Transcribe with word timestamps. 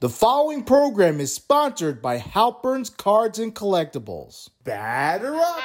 The 0.00 0.08
following 0.08 0.62
program 0.62 1.18
is 1.20 1.34
sponsored 1.34 2.00
by 2.00 2.18
Halpern's 2.18 2.88
Cards 2.88 3.40
and 3.40 3.52
Collectibles. 3.52 4.48
Batter 4.62 5.34
up! 5.34 5.60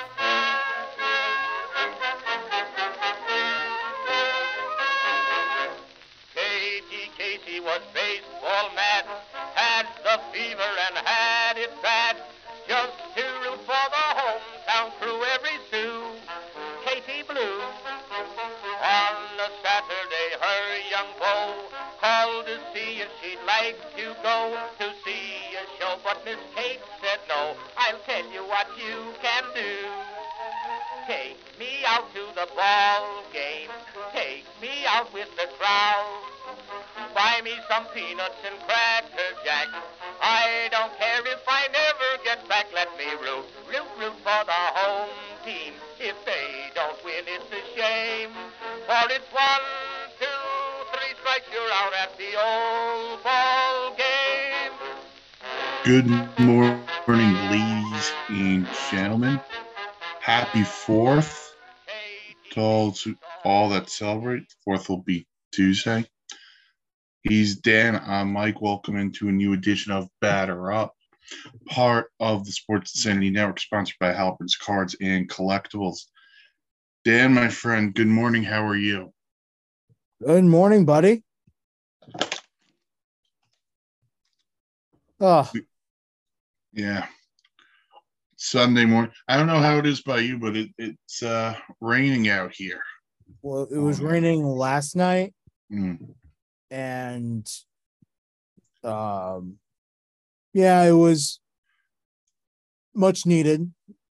Good 55.85 56.07
morning, 56.39 57.33
ladies 57.51 58.11
and 58.29 58.65
gentlemen. 58.89 59.41
Happy 60.21 60.63
Fourth 60.63 61.53
to 62.51 62.61
all, 62.61 62.93
to 62.93 63.17
all 63.43 63.67
that 63.67 63.89
celebrate. 63.89 64.45
Fourth 64.63 64.87
will 64.87 65.01
be 65.01 65.27
Tuesday. 65.51 66.05
He's 67.23 67.57
Dan. 67.57 68.01
I'm 68.01 68.31
Mike. 68.31 68.61
Welcome 68.61 68.95
into 68.95 69.27
a 69.27 69.33
new 69.33 69.51
edition 69.51 69.91
of 69.91 70.07
Batter 70.21 70.71
Up, 70.71 70.95
part 71.67 72.07
of 72.17 72.45
the 72.45 72.53
Sports 72.53 72.95
Insanity 72.95 73.31
Network, 73.31 73.59
sponsored 73.59 73.97
by 73.99 74.13
Halpern's 74.13 74.55
Cards 74.55 74.95
and 75.01 75.29
Collectibles. 75.29 76.05
Dan, 77.03 77.33
my 77.33 77.49
friend, 77.49 77.93
good 77.93 78.07
morning. 78.07 78.43
How 78.43 78.65
are 78.65 78.77
you? 78.77 79.11
Good 80.25 80.45
morning, 80.45 80.85
buddy. 80.85 81.23
Oh, 85.19 85.51
Yeah. 86.73 87.05
Sunday 88.35 88.85
morning. 88.85 89.11
I 89.27 89.37
don't 89.37 89.47
know 89.47 89.59
how 89.59 89.77
it 89.77 89.85
is 89.85 90.01
by 90.01 90.19
you, 90.19 90.37
but 90.37 90.55
it, 90.57 90.69
it's 90.77 91.23
uh, 91.23 91.55
raining 91.79 92.29
out 92.29 92.51
here. 92.53 92.81
well, 93.41 93.67
it 93.71 93.77
was 93.77 94.01
raining 94.01 94.43
last 94.43 94.95
night 94.95 95.33
Mm. 95.71 96.13
and 96.69 97.47
um 98.83 99.57
yeah, 100.53 100.83
it 100.83 100.91
was 100.91 101.39
much 102.93 103.25
needed, 103.25 103.71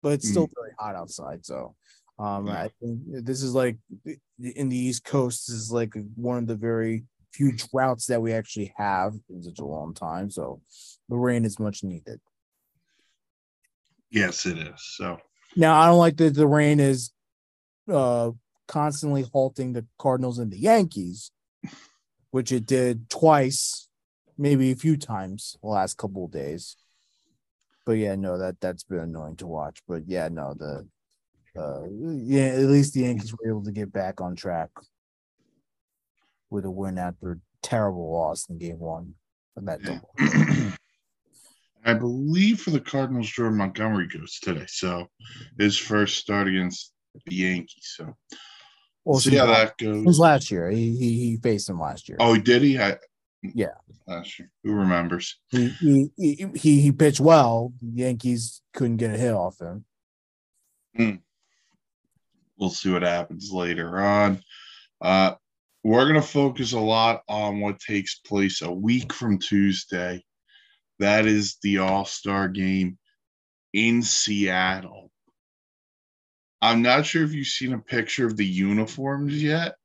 but 0.02 0.14
it's 0.14 0.30
still 0.30 0.50
very 0.56 0.72
hot 0.80 0.96
outside. 0.96 1.46
So 1.46 1.76
um 2.18 2.48
I 2.50 2.70
think 2.80 3.00
this 3.26 3.44
is 3.44 3.54
like 3.54 3.78
in 4.40 4.70
the 4.70 4.78
East 4.78 5.04
Coast 5.04 5.50
is 5.50 5.72
like 5.72 5.94
one 6.16 6.38
of 6.38 6.48
the 6.48 6.56
very 6.56 7.04
few 7.34 7.52
droughts 7.52 8.06
that 8.08 8.22
we 8.22 8.32
actually 8.34 8.74
have 8.78 9.14
in 9.30 9.44
such 9.44 9.60
a 9.60 9.66
long 9.66 9.94
time. 9.94 10.32
So 10.32 10.62
the 11.10 11.18
rain 11.18 11.46
is 11.46 11.60
much 11.60 11.84
needed. 11.84 12.20
Yes, 14.14 14.46
it 14.46 14.60
is. 14.60 14.74
So 14.78 15.18
Now 15.56 15.76
I 15.80 15.88
don't 15.88 15.98
like 15.98 16.18
that 16.18 16.36
the 16.36 16.48
rain 16.48 16.80
is 16.80 17.12
uh 17.92 18.32
constantly 18.68 19.24
halting 19.34 19.74
the 19.74 19.86
Cardinals 19.98 20.40
and 20.40 20.52
the 20.52 20.60
Yankees, 20.60 21.32
which 22.32 22.52
it 22.52 22.66
did 22.66 23.10
twice, 23.10 23.90
maybe 24.38 24.72
a 24.72 24.76
few 24.76 24.96
times 24.96 25.58
the 25.62 25.68
last 25.68 25.98
couple 25.98 26.26
of 26.26 26.32
days. 26.32 26.78
But 27.86 27.94
yeah, 27.94 28.16
no, 28.16 28.38
that 28.38 28.62
that's 28.62 28.84
been 28.84 29.00
annoying 29.00 29.36
to 29.38 29.48
watch. 29.48 29.82
But 29.88 30.04
yeah, 30.08 30.30
no, 30.32 30.54
the 30.54 30.88
uh 31.60 31.88
yeah, 31.90 32.50
at 32.50 32.60
least 32.60 32.94
the 32.94 33.02
Yankees 33.02 33.34
were 33.34 33.50
able 33.50 33.64
to 33.64 33.72
get 33.72 33.92
back 33.92 34.22
on 34.22 34.36
track 34.36 34.70
with 36.52 36.66
a 36.66 36.72
win 36.72 37.00
after 37.00 37.32
a 37.32 37.38
terrible 37.64 38.14
loss 38.14 38.48
in 38.48 38.60
game 38.60 38.80
one 38.80 39.16
of 39.58 39.66
that 39.66 39.82
double. 39.82 40.12
I 41.86 41.94
believe 41.94 42.62
for 42.62 42.72
the 42.72 42.80
Cardinals, 42.80 43.30
Jordan 43.30 43.58
Montgomery 43.58 44.08
goes 44.08 44.40
today. 44.40 44.66
So 44.68 45.08
his 45.58 45.78
first 45.78 46.18
start 46.18 46.48
against 46.48 46.94
the 47.26 47.36
Yankees. 47.36 47.94
So 47.98 48.16
we'll 49.04 49.20
see 49.20 49.36
how 49.36 49.48
that 49.48 49.76
It 49.80 50.06
was 50.06 50.20
last 50.20 50.50
year. 50.50 50.70
He, 50.70 50.96
he 50.98 51.14
he 51.20 51.38
faced 51.38 51.70
him 51.70 51.80
last 51.80 52.08
year. 52.08 52.18
Oh, 52.20 52.38
did 52.38 52.62
he? 52.62 52.80
I, 52.80 52.98
Yeah. 53.42 53.76
Last 54.08 54.40
year. 54.40 54.50
Who 54.64 54.74
remembers? 54.74 55.38
he, 55.50 55.70
he 55.70 56.12
he 56.18 56.48
he 56.56 56.82
he 56.82 56.92
pitched 56.92 57.20
well. 57.20 57.74
Yankees 57.82 58.62
couldn't 58.74 58.98
get 58.98 59.14
a 59.14 59.18
hit 59.18 59.34
off 59.34 59.60
him. 59.60 59.86
We'll 62.58 62.70
see 62.70 62.92
what 62.92 63.02
happens 63.02 63.52
later 63.52 64.00
on. 64.00 64.42
Uh, 65.02 65.34
we're 65.84 66.08
going 66.08 66.22
to 66.22 66.22
focus 66.22 66.72
a 66.72 66.80
lot 66.80 67.24
on 67.28 67.60
what 67.60 67.80
takes 67.80 68.16
place 68.16 68.62
a 68.62 68.72
week 68.72 69.12
from 69.12 69.38
Tuesday. 69.38 70.24
That 71.00 71.26
is 71.26 71.58
the 71.62 71.80
All 71.80 72.06
Star 72.06 72.48
game 72.48 72.98
in 73.74 74.02
Seattle. 74.04 75.12
I'm 76.62 76.82
not 76.82 77.06
sure 77.06 77.24
if 77.24 77.34
you've 77.34 77.48
seen 77.48 77.74
a 77.74 77.80
picture 77.80 78.26
of 78.26 78.38
the 78.38 78.46
uniforms 78.46 79.42
yet. 79.42 79.76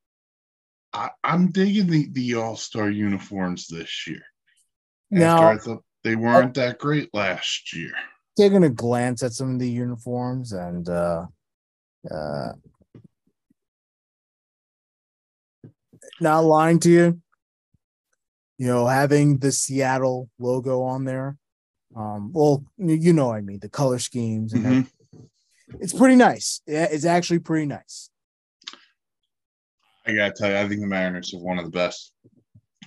I, 0.93 1.11
I'm 1.25 1.51
digging 1.51 1.89
the, 1.89 2.09
the 2.13 2.35
All 2.35 2.57
Star 2.57 2.91
uniforms 2.91 3.67
this 3.67 4.07
year. 4.07 4.23
After 5.13 5.47
I 5.47 5.59
thought 5.59 5.85
they 6.05 6.17
weren't 6.17 6.55
that 6.55 6.79
great 6.79 7.09
last 7.13 7.75
year. 7.75 7.93
Taking 8.37 8.65
a 8.65 8.69
glance 8.69 9.23
at 9.23 9.33
some 9.33 9.55
of 9.55 9.59
the 9.59 9.71
uniforms 9.71 10.53
and 10.53 10.89
uh 10.89 11.27
uh 12.11 12.53
not 16.21 16.41
lying 16.41 16.79
to 16.81 16.91
you, 16.91 17.21
you 18.59 18.67
know, 18.67 18.87
having 18.87 19.39
the 19.39 19.53
Seattle 19.53 20.29
logo 20.39 20.83
on 20.83 21.05
there. 21.05 21.37
Um, 21.97 22.33
well, 22.33 22.65
you 22.77 23.13
know 23.13 23.33
I 23.33 23.41
mean, 23.41 23.61
the 23.61 23.69
color 23.69 23.99
schemes 23.99 24.53
and 24.53 24.65
Mhm. 24.65 24.91
it's 25.81 25.93
pretty 25.95 26.17
nice. 26.17 26.61
Yeah, 26.67 26.87
it's 26.91 27.05
actually 27.05 27.39
pretty 27.39 27.67
nice. 27.67 28.11
I 30.07 30.13
gotta 30.15 30.35
tell 30.37 30.51
you, 30.51 30.57
I 30.57 30.69
think 30.69 30.81
the 30.81 30.87
Mariners 30.87 31.33
have 31.33 31.41
one 31.41 31.59
of 31.59 31.65
the 31.65 31.71
best 31.71 32.13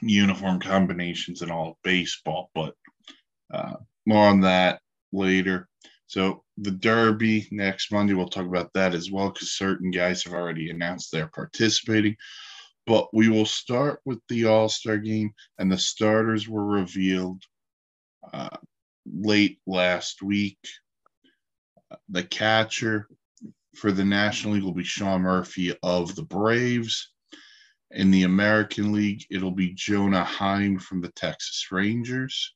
uniform 0.01 0.59
combinations 0.59 1.41
in 1.41 1.51
all 1.51 1.71
of 1.71 1.75
baseball, 1.83 2.49
but 2.53 2.75
uh, 3.53 3.75
more 4.05 4.27
on 4.27 4.41
that 4.41 4.81
later. 5.11 5.67
So 6.07 6.43
the 6.57 6.71
Derby 6.71 7.47
next 7.51 7.91
Monday, 7.91 8.13
we'll 8.13 8.27
talk 8.27 8.45
about 8.45 8.73
that 8.73 8.93
as 8.93 9.11
well 9.11 9.29
because 9.29 9.53
certain 9.53 9.91
guys 9.91 10.23
have 10.23 10.33
already 10.33 10.69
announced 10.69 11.11
they're 11.11 11.27
participating. 11.27 12.15
But 12.87 13.13
we 13.13 13.29
will 13.29 13.45
start 13.45 13.99
with 14.05 14.19
the 14.27 14.45
All 14.45 14.69
Star 14.69 14.97
game, 14.97 15.33
and 15.57 15.71
the 15.71 15.77
starters 15.77 16.49
were 16.49 16.65
revealed 16.65 17.43
uh, 18.33 18.57
late 19.05 19.59
last 19.67 20.21
week. 20.21 20.59
The 22.09 22.23
catcher 22.23 23.07
for 23.75 23.91
the 23.91 24.05
National 24.05 24.53
League 24.53 24.63
will 24.63 24.73
be 24.73 24.83
Sean 24.83 25.21
Murphy 25.21 25.75
of 25.83 26.15
the 26.15 26.23
Braves. 26.23 27.11
In 27.91 28.09
the 28.11 28.23
American 28.23 28.93
League, 28.93 29.25
it'll 29.29 29.51
be 29.51 29.73
Jonah 29.73 30.23
Heim 30.23 30.79
from 30.79 31.01
the 31.01 31.11
Texas 31.11 31.67
Rangers. 31.71 32.53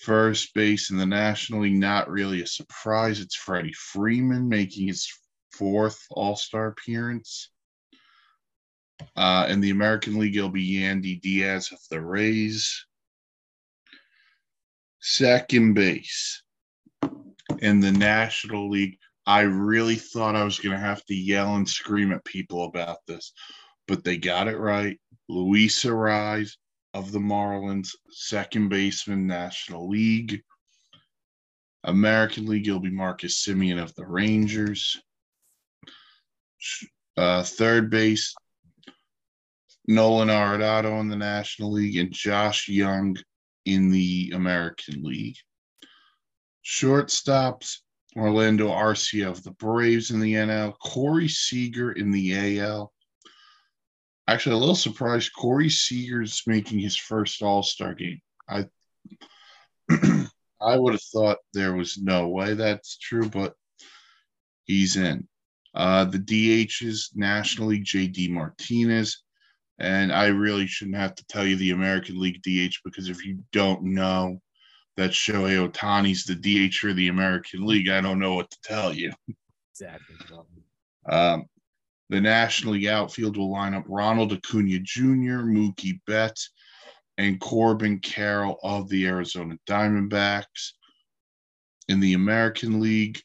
First 0.00 0.52
base 0.54 0.90
in 0.90 0.96
the 0.96 1.06
National 1.06 1.62
League, 1.62 1.76
not 1.76 2.10
really 2.10 2.42
a 2.42 2.46
surprise. 2.46 3.20
It's 3.20 3.36
Freddie 3.36 3.72
Freeman 3.72 4.48
making 4.48 4.88
his 4.88 5.08
fourth 5.52 6.04
All 6.10 6.36
Star 6.36 6.66
appearance. 6.68 7.50
Uh, 9.16 9.46
in 9.48 9.60
the 9.60 9.70
American 9.70 10.18
League, 10.18 10.36
it'll 10.36 10.48
be 10.48 10.78
Yandy 10.78 11.20
Diaz 11.20 11.70
of 11.72 11.78
the 11.90 12.00
Rays. 12.00 12.86
Second 15.00 15.74
base 15.74 16.42
in 17.58 17.80
the 17.80 17.92
National 17.92 18.70
League, 18.70 18.98
I 19.26 19.42
really 19.42 19.96
thought 19.96 20.36
I 20.36 20.44
was 20.44 20.58
going 20.58 20.74
to 20.74 20.80
have 20.80 21.04
to 21.06 21.14
yell 21.14 21.56
and 21.56 21.68
scream 21.68 22.12
at 22.12 22.24
people 22.24 22.64
about 22.64 22.98
this, 23.06 23.32
but 23.88 24.04
they 24.04 24.16
got 24.16 24.48
it 24.48 24.58
right. 24.58 24.98
Luis 25.28 25.84
Arraez 25.84 26.52
of 26.92 27.10
the 27.10 27.18
Marlins, 27.18 27.90
second 28.10 28.68
baseman, 28.68 29.26
National 29.26 29.88
League. 29.88 30.42
American 31.84 32.46
League, 32.46 32.66
it'll 32.66 32.80
be 32.80 32.90
Marcus 32.90 33.44
Semien 33.44 33.82
of 33.82 33.94
the 33.94 34.06
Rangers. 34.06 35.00
Uh, 37.16 37.42
third 37.42 37.90
base, 37.90 38.34
Nolan 39.86 40.28
Arenado 40.28 41.00
in 41.00 41.08
the 41.08 41.16
National 41.16 41.72
League, 41.72 41.96
and 41.96 42.12
Josh 42.12 42.68
Jung 42.68 43.16
in 43.64 43.90
the 43.90 44.32
American 44.34 45.02
League. 45.02 45.36
Shortstops 46.64 47.78
Orlando 48.16 48.68
Arcia 48.68 49.28
of 49.28 49.42
the 49.42 49.50
Braves 49.52 50.10
in 50.10 50.20
the 50.20 50.34
NL, 50.34 50.74
Corey 50.78 51.28
Seager 51.28 51.92
in 51.92 52.10
the 52.10 52.60
AL. 52.60 52.92
Actually, 54.26 54.56
a 54.56 54.58
little 54.58 54.74
surprised 54.74 55.32
Corey 55.36 55.68
Seager's 55.68 56.42
making 56.46 56.78
his 56.78 56.96
first 56.96 57.42
All 57.42 57.62
Star 57.62 57.94
game. 57.94 58.20
I 58.48 58.66
I 60.60 60.78
would 60.78 60.94
have 60.94 61.02
thought 61.02 61.38
there 61.52 61.74
was 61.74 61.98
no 61.98 62.28
way 62.28 62.54
that's 62.54 62.96
true, 62.96 63.28
but 63.28 63.54
he's 64.64 64.96
in. 64.96 65.28
Uh, 65.74 66.04
the 66.04 66.18
DHs 66.18 67.14
National 67.14 67.68
League 67.68 67.84
JD 67.84 68.30
Martinez, 68.30 69.24
and 69.78 70.12
I 70.12 70.26
really 70.26 70.66
shouldn't 70.66 70.96
have 70.96 71.14
to 71.16 71.26
tell 71.26 71.46
you 71.46 71.56
the 71.56 71.72
American 71.72 72.20
League 72.20 72.42
DH 72.42 72.76
because 72.84 73.08
if 73.08 73.24
you 73.24 73.38
don't 73.52 73.82
know 73.82 74.40
that 74.96 75.10
Shohei 75.10 75.68
Ohtani's 75.68 76.24
the 76.24 76.34
DH 76.34 76.74
for 76.74 76.92
the 76.92 77.08
American 77.08 77.66
League, 77.66 77.88
I 77.88 78.00
don't 78.00 78.20
know 78.20 78.34
what 78.34 78.50
to 78.50 78.58
tell 78.62 78.92
you. 78.92 79.12
Exactly. 79.72 80.16
Um, 81.06 81.46
the 82.10 82.20
National 82.20 82.74
League 82.74 82.86
outfield 82.86 83.36
will 83.36 83.50
line 83.50 83.74
up 83.74 83.84
Ronald 83.88 84.32
Acuna 84.32 84.78
Jr., 84.78 85.42
Mookie 85.42 86.00
Betts, 86.06 86.50
and 87.18 87.40
Corbin 87.40 87.98
Carroll 87.98 88.58
of 88.62 88.88
the 88.88 89.06
Arizona 89.06 89.56
Diamondbacks. 89.68 90.72
In 91.88 92.00
the 92.00 92.14
American 92.14 92.80
League, 92.80 93.20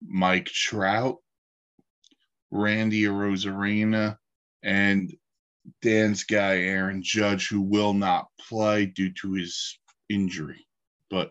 Mike 0.00 0.46
Trout, 0.46 1.16
Randy 2.50 3.02
Arozarena, 3.02 4.16
and 4.62 5.12
Dan's 5.82 6.24
guy 6.24 6.58
Aaron 6.58 7.02
Judge, 7.02 7.48
who 7.48 7.60
will 7.60 7.92
not 7.94 8.26
play 8.48 8.86
due 8.86 9.12
to 9.14 9.32
his 9.32 9.78
injury. 10.08 10.66
But 11.10 11.30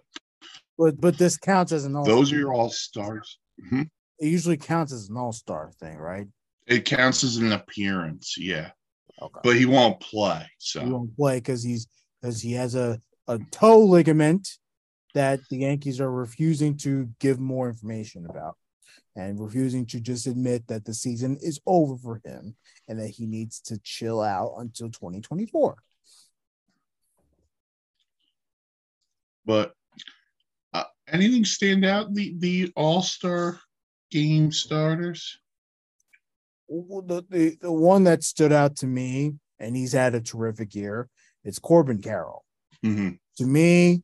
But 0.78 1.00
but 1.00 1.18
this 1.18 1.38
counts 1.38 1.72
as 1.72 1.86
an 1.86 1.96
all. 1.96 2.06
those 2.06 2.32
are 2.32 2.38
your 2.38 2.54
all 2.54 2.70
stars. 2.70 3.40
Mm-hmm. 3.66 3.84
It 4.20 4.28
usually 4.28 4.58
counts 4.58 4.92
as 4.94 5.10
an 5.10 5.18
all 5.18 5.32
star 5.32 5.72
thing, 5.80 5.98
right? 5.98 6.28
It 6.66 6.86
counts 6.86 7.24
as 7.24 7.38
an 7.38 7.52
appearance, 7.54 8.36
yeah, 8.38 8.72
Okay. 9.22 9.40
but 9.44 9.56
he 9.56 9.66
won't 9.66 10.00
play. 10.00 10.46
So 10.60 10.82
he 10.84 10.92
won't 10.92 11.16
play 11.16 11.38
because 11.38 11.64
he's 11.64 11.88
because 12.22 12.42
he 12.42 12.54
has 12.54 12.76
a 12.76 13.00
a 13.28 13.40
toe 13.52 13.80
ligament 13.80 14.48
that 15.14 15.40
the 15.50 15.58
Yankees 15.58 16.00
are 16.00 16.12
refusing 16.12 16.78
to 16.78 17.10
give 17.20 17.40
more 17.40 17.70
information 17.70 18.26
about 18.30 18.56
and 19.16 19.40
refusing 19.40 19.86
to 19.88 20.00
just 20.00 20.28
admit 20.28 20.68
that 20.68 20.86
the 20.86 20.94
season 20.94 21.38
is 21.42 21.60
over 21.66 21.98
for 21.98 22.22
him 22.24 22.56
and 22.88 23.00
that 23.00 23.10
he 23.10 23.26
needs 23.26 23.60
to 23.62 23.80
chill 23.80 24.22
out 24.22 24.56
until 24.58 24.90
2024. 24.90 25.76
but 29.46 29.74
uh, 30.74 30.84
anything 31.08 31.46
stand 31.46 31.86
out? 31.86 32.14
The 32.14 32.36
the 32.38 32.72
all 32.76 33.02
star 33.02 33.60
game 34.12 34.52
starters. 34.52 35.40
Well, 36.68 37.02
The, 37.02 37.26
the 37.30 37.58
the 37.62 37.72
one 37.72 38.04
that 38.04 38.24
stood 38.24 38.52
out 38.52 38.76
to 38.78 38.88
me, 38.88 39.36
and 39.60 39.76
he's 39.76 39.94
had 39.94 40.16
a 40.16 40.22
terrific 40.22 40.76
year, 40.76 41.08
it's 41.44 41.60
Corbin 41.60 42.02
Carroll. 42.02 42.44
hmm 42.84 43.12
to 43.38 43.46
me, 43.46 44.04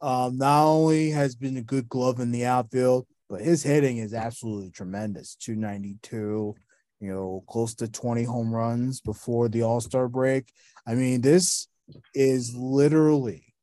um, 0.00 0.38
not 0.38 0.64
only 0.64 1.10
has 1.10 1.36
been 1.36 1.56
a 1.58 1.62
good 1.62 1.88
glove 1.88 2.18
in 2.18 2.32
the 2.32 2.46
outfield, 2.46 3.06
but 3.28 3.40
his 3.40 3.62
hitting 3.62 3.98
is 3.98 4.14
absolutely 4.14 4.70
tremendous. 4.70 5.34
292, 5.36 6.54
you 7.00 7.08
know, 7.10 7.44
close 7.48 7.74
to 7.76 7.88
20 7.88 8.24
home 8.24 8.52
runs 8.52 9.00
before 9.00 9.48
the 9.48 9.62
All 9.62 9.80
Star 9.80 10.08
break. 10.08 10.52
I 10.86 10.94
mean, 10.94 11.20
this 11.20 11.68
is 12.14 12.54
literally 12.54 13.54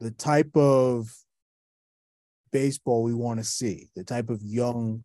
the 0.00 0.10
type 0.10 0.56
of 0.56 1.12
baseball 2.52 3.02
we 3.02 3.14
want 3.14 3.40
to 3.40 3.44
see, 3.44 3.88
the 3.94 4.04
type 4.04 4.30
of 4.30 4.42
young 4.42 5.04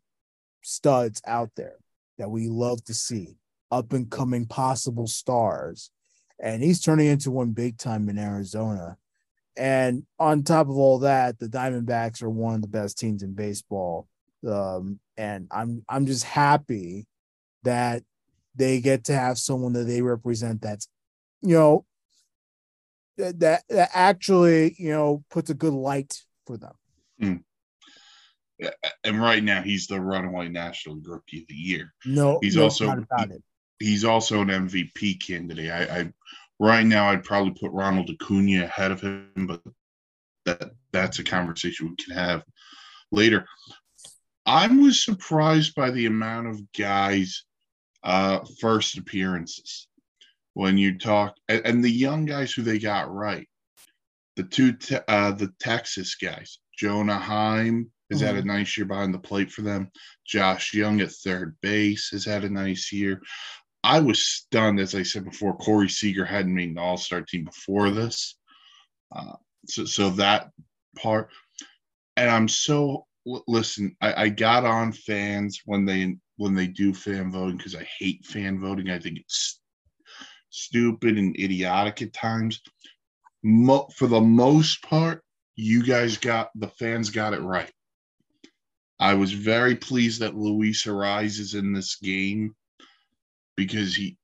studs 0.61 1.21
out 1.25 1.49
there 1.55 1.77
that 2.17 2.29
we 2.29 2.47
love 2.47 2.83
to 2.85 2.93
see, 2.93 3.35
up 3.71 3.91
and 3.93 4.09
coming 4.09 4.45
possible 4.45 5.07
stars 5.07 5.89
and 6.43 6.61
he's 6.61 6.81
turning 6.81 7.07
into 7.07 7.31
one 7.31 7.51
big 7.51 7.77
time 7.77 8.09
in 8.09 8.19
Arizona. 8.19 8.97
And 9.55 10.05
on 10.19 10.43
top 10.43 10.67
of 10.67 10.75
all 10.77 10.99
that, 10.99 11.37
the 11.39 11.47
Diamondbacks 11.47 12.23
are 12.23 12.29
one 12.29 12.55
of 12.55 12.61
the 12.61 12.67
best 12.67 12.97
teams 12.97 13.23
in 13.23 13.33
baseball. 13.33 14.07
Um, 14.47 14.99
and 15.15 15.47
I'm 15.51 15.83
I'm 15.87 16.05
just 16.05 16.23
happy 16.23 17.05
that 17.63 18.03
they 18.55 18.81
get 18.81 19.05
to 19.05 19.13
have 19.13 19.37
someone 19.37 19.73
that 19.73 19.85
they 19.85 20.01
represent 20.01 20.61
that's, 20.61 20.87
you 21.41 21.55
know, 21.55 21.85
that 23.17 23.39
that, 23.39 23.63
that 23.69 23.89
actually 23.93 24.75
you 24.79 24.89
know 24.89 25.23
puts 25.29 25.49
a 25.49 25.53
good 25.53 25.73
light 25.73 26.19
for 26.47 26.57
them. 26.57 26.73
And 29.03 29.21
right 29.21 29.43
now, 29.43 29.61
he's 29.61 29.87
the 29.87 29.99
runaway 29.99 30.47
National 30.49 30.97
Rookie 31.03 31.41
of 31.41 31.47
the 31.47 31.55
Year. 31.55 31.93
No, 32.05 32.39
He's 32.41 32.55
no 32.55 32.63
also- 32.63 32.85
doubt 32.87 32.99
about 32.99 33.31
it. 33.31 33.43
He's 33.79 34.05
also 34.05 34.41
an 34.41 34.47
MVP 34.47 35.25
candidate. 35.25 35.69
I, 35.69 35.99
I 35.99 36.13
right 36.63 36.85
now, 36.85 37.09
I'd 37.09 37.23
probably 37.23 37.53
put 37.59 37.71
Ronald 37.71 38.09
Acuna 38.09 38.63
ahead 38.63 38.91
of 38.91 39.01
him, 39.01 39.29
but 39.35 39.61
that 40.45 40.71
that's 40.91 41.19
a 41.19 41.23
conversation 41.23 41.89
we 41.89 42.03
can 42.03 42.15
have 42.15 42.43
later. 43.11 43.45
I 44.45 44.67
was 44.67 45.03
surprised 45.03 45.75
by 45.75 45.91
the 45.91 46.05
amount 46.05 46.47
of 46.47 46.71
guys 46.73 47.43
uh 48.03 48.39
first 48.59 48.97
appearances 48.97 49.87
when 50.53 50.77
you 50.77 50.97
talk 50.97 51.35
and, 51.47 51.61
and 51.65 51.83
the 51.83 51.91
young 51.91 52.25
guys 52.25 52.51
who 52.51 52.61
they 52.61 52.79
got 52.79 53.13
right. 53.13 53.47
The 54.35 54.43
two 54.43 54.73
te- 54.73 54.97
uh 55.07 55.31
the 55.31 55.53
Texas 55.59 56.15
guys, 56.15 56.59
Jonah 56.77 57.19
Heim 57.19 57.91
has 58.11 58.21
had 58.21 58.35
a 58.35 58.43
nice 58.43 58.77
year 58.77 58.85
behind 58.85 59.13
the 59.13 59.19
plate 59.19 59.51
for 59.51 59.63
them. 59.63 59.89
Josh 60.25 60.73
Jung 60.73 61.01
at 61.01 61.11
third 61.11 61.55
base 61.61 62.09
has 62.11 62.25
had 62.25 62.43
a 62.43 62.49
nice 62.49 62.91
year. 62.91 63.21
I 63.83 63.99
was 63.99 64.25
stunned, 64.25 64.79
as 64.79 64.95
I 64.95 65.03
said 65.03 65.25
before, 65.25 65.57
Corey 65.57 65.89
Seager 65.89 66.23
hadn't 66.23 66.55
made 66.55 66.69
an 66.69 66.77
All 66.77 66.97
Star 66.97 67.21
team 67.21 67.43
before 67.43 67.89
this. 67.89 68.37
Uh, 69.13 69.33
so, 69.67 69.85
so 69.85 70.09
that 70.11 70.49
part, 70.97 71.29
and 72.15 72.29
I'm 72.29 72.47
so 72.47 73.05
listen. 73.25 73.95
I, 74.01 74.23
I 74.23 74.29
got 74.29 74.65
on 74.65 74.93
fans 74.93 75.61
when 75.65 75.85
they 75.85 76.15
when 76.37 76.55
they 76.55 76.67
do 76.67 76.93
fan 76.93 77.31
voting 77.31 77.57
because 77.57 77.75
I 77.75 77.87
hate 77.99 78.25
fan 78.25 78.59
voting. 78.59 78.89
I 78.89 78.99
think 78.99 79.19
it's 79.19 79.59
stupid 80.49 81.17
and 81.17 81.37
idiotic 81.37 82.01
at 82.01 82.13
times. 82.13 82.61
Mo- 83.43 83.89
for 83.97 84.07
the 84.07 84.21
most 84.21 84.81
part, 84.83 85.21
you 85.55 85.83
guys 85.83 86.17
got 86.17 86.49
the 86.55 86.69
fans 86.69 87.09
got 87.09 87.33
it 87.33 87.41
right. 87.41 87.71
I 88.99 89.15
was 89.15 89.33
very 89.33 89.75
pleased 89.75 90.21
that 90.21 90.35
Luis 90.35 90.85
Arraez 90.85 91.39
is 91.39 91.55
in 91.55 91.73
this 91.73 91.97
game 91.97 92.55
because 93.55 93.95
he 93.95 94.17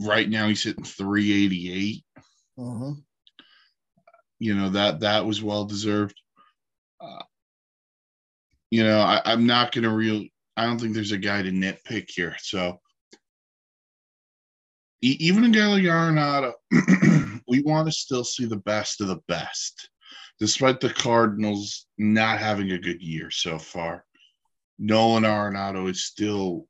right 0.00 0.28
now 0.28 0.48
he's 0.48 0.62
hitting 0.62 0.84
388. 0.84 2.04
Mhm. 2.58 3.02
You 4.38 4.54
know 4.54 4.70
that 4.70 5.00
that 5.00 5.26
was 5.26 5.42
well 5.42 5.64
deserved. 5.64 6.20
Uh, 7.00 7.22
you 8.70 8.84
know 8.84 9.00
I, 9.00 9.20
I'm 9.24 9.46
not 9.46 9.72
gonna 9.72 9.92
real. 9.92 10.24
I 10.56 10.64
don't 10.64 10.78
think 10.78 10.94
there's 10.94 11.12
a 11.12 11.18
guy 11.18 11.42
to 11.42 11.50
nitpick 11.50 12.10
here. 12.10 12.36
So 12.40 12.80
e- 15.02 15.16
even 15.20 15.44
a 15.44 15.50
guy 15.50 15.66
like 15.66 15.82
Arenado, 15.82 16.52
we 17.48 17.62
want 17.62 17.86
to 17.86 17.92
still 17.92 18.24
see 18.24 18.44
the 18.44 18.56
best 18.56 19.00
of 19.00 19.08
the 19.08 19.20
best, 19.28 19.88
despite 20.40 20.80
the 20.80 20.92
Cardinals 20.92 21.86
not 21.96 22.38
having 22.38 22.72
a 22.72 22.78
good 22.78 23.00
year 23.00 23.30
so 23.30 23.58
far. 23.58 24.04
Nolan 24.78 25.24
Arenado 25.24 25.88
is 25.90 26.04
still 26.04 26.66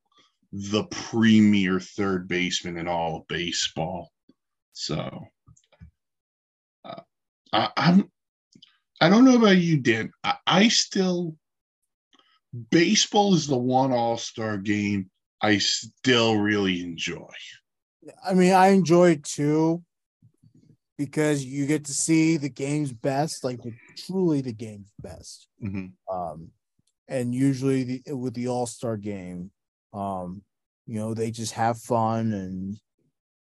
the 0.53 0.85
premier 0.85 1.81
third 1.81 2.29
baseman 2.29 2.79
in 2.79 2.89
all 2.89 3.19
of 3.19 3.29
baseball. 3.29 4.11
So 4.73 5.27
uh, 6.85 7.01
I, 7.53 7.69
I'm 7.77 8.11
I 9.01 9.09
don't 9.09 9.25
know 9.25 9.37
about 9.37 9.59
you, 9.59 9.79
Dan. 9.79 10.11
I, 10.25 10.35
I 10.47 10.69
still 10.69 11.37
baseball 12.71 13.35
is 13.35 13.47
the 13.47 13.57
one 13.57 13.93
all 13.93 14.17
star 14.17 14.57
game 14.57 15.11
I 15.41 15.59
still 15.59 16.37
really 16.37 16.83
enjoy. 16.83 17.31
I 18.25 18.35
mean, 18.35 18.53
I 18.53 18.69
enjoy 18.69 19.11
it 19.11 19.25
too 19.25 19.83
because 20.97 21.45
you 21.45 21.67
get 21.67 21.85
to 21.85 21.93
see 21.93 22.37
the 22.37 22.49
game's 22.49 22.93
best, 22.93 23.45
like 23.45 23.61
truly 23.97 24.41
the 24.41 24.53
game's 24.53 24.93
best. 25.01 25.47
Um, 26.11 26.49
and 27.07 27.35
usually 27.35 27.85
the, 27.85 28.15
with 28.15 28.35
the 28.35 28.49
All 28.49 28.67
Star 28.67 28.97
game, 28.97 29.51
um, 29.99 30.43
you 30.87 30.99
know, 30.99 31.13
they 31.15 31.31
just 31.31 31.53
have 31.55 31.79
fun 31.79 32.33
and 32.33 32.79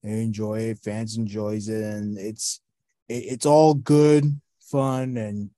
they 0.03 0.23
enjoy 0.23 0.61
it. 0.61 0.79
Fans 0.79 1.17
enjoys 1.17 1.69
it, 1.69 1.83
and 1.83 2.17
it's 2.19 2.61
it, 3.09 3.25
it's 3.25 3.47
all 3.47 3.75
good 3.75 4.25
fun 4.61 5.17
and 5.17 5.51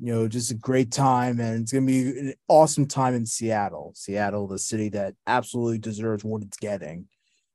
you 0.00 0.12
know 0.12 0.26
just 0.26 0.50
a 0.50 0.54
great 0.54 0.90
time. 0.90 1.38
And 1.40 1.62
it's 1.62 1.72
gonna 1.72 1.86
be 1.86 2.02
an 2.02 2.34
awesome 2.48 2.86
time 2.86 3.14
in 3.14 3.26
Seattle. 3.26 3.92
Seattle, 3.94 4.48
the 4.48 4.58
city 4.58 4.88
that 4.90 5.14
absolutely 5.26 5.78
deserves 5.78 6.24
what 6.24 6.42
it's 6.42 6.58
getting. 6.58 7.06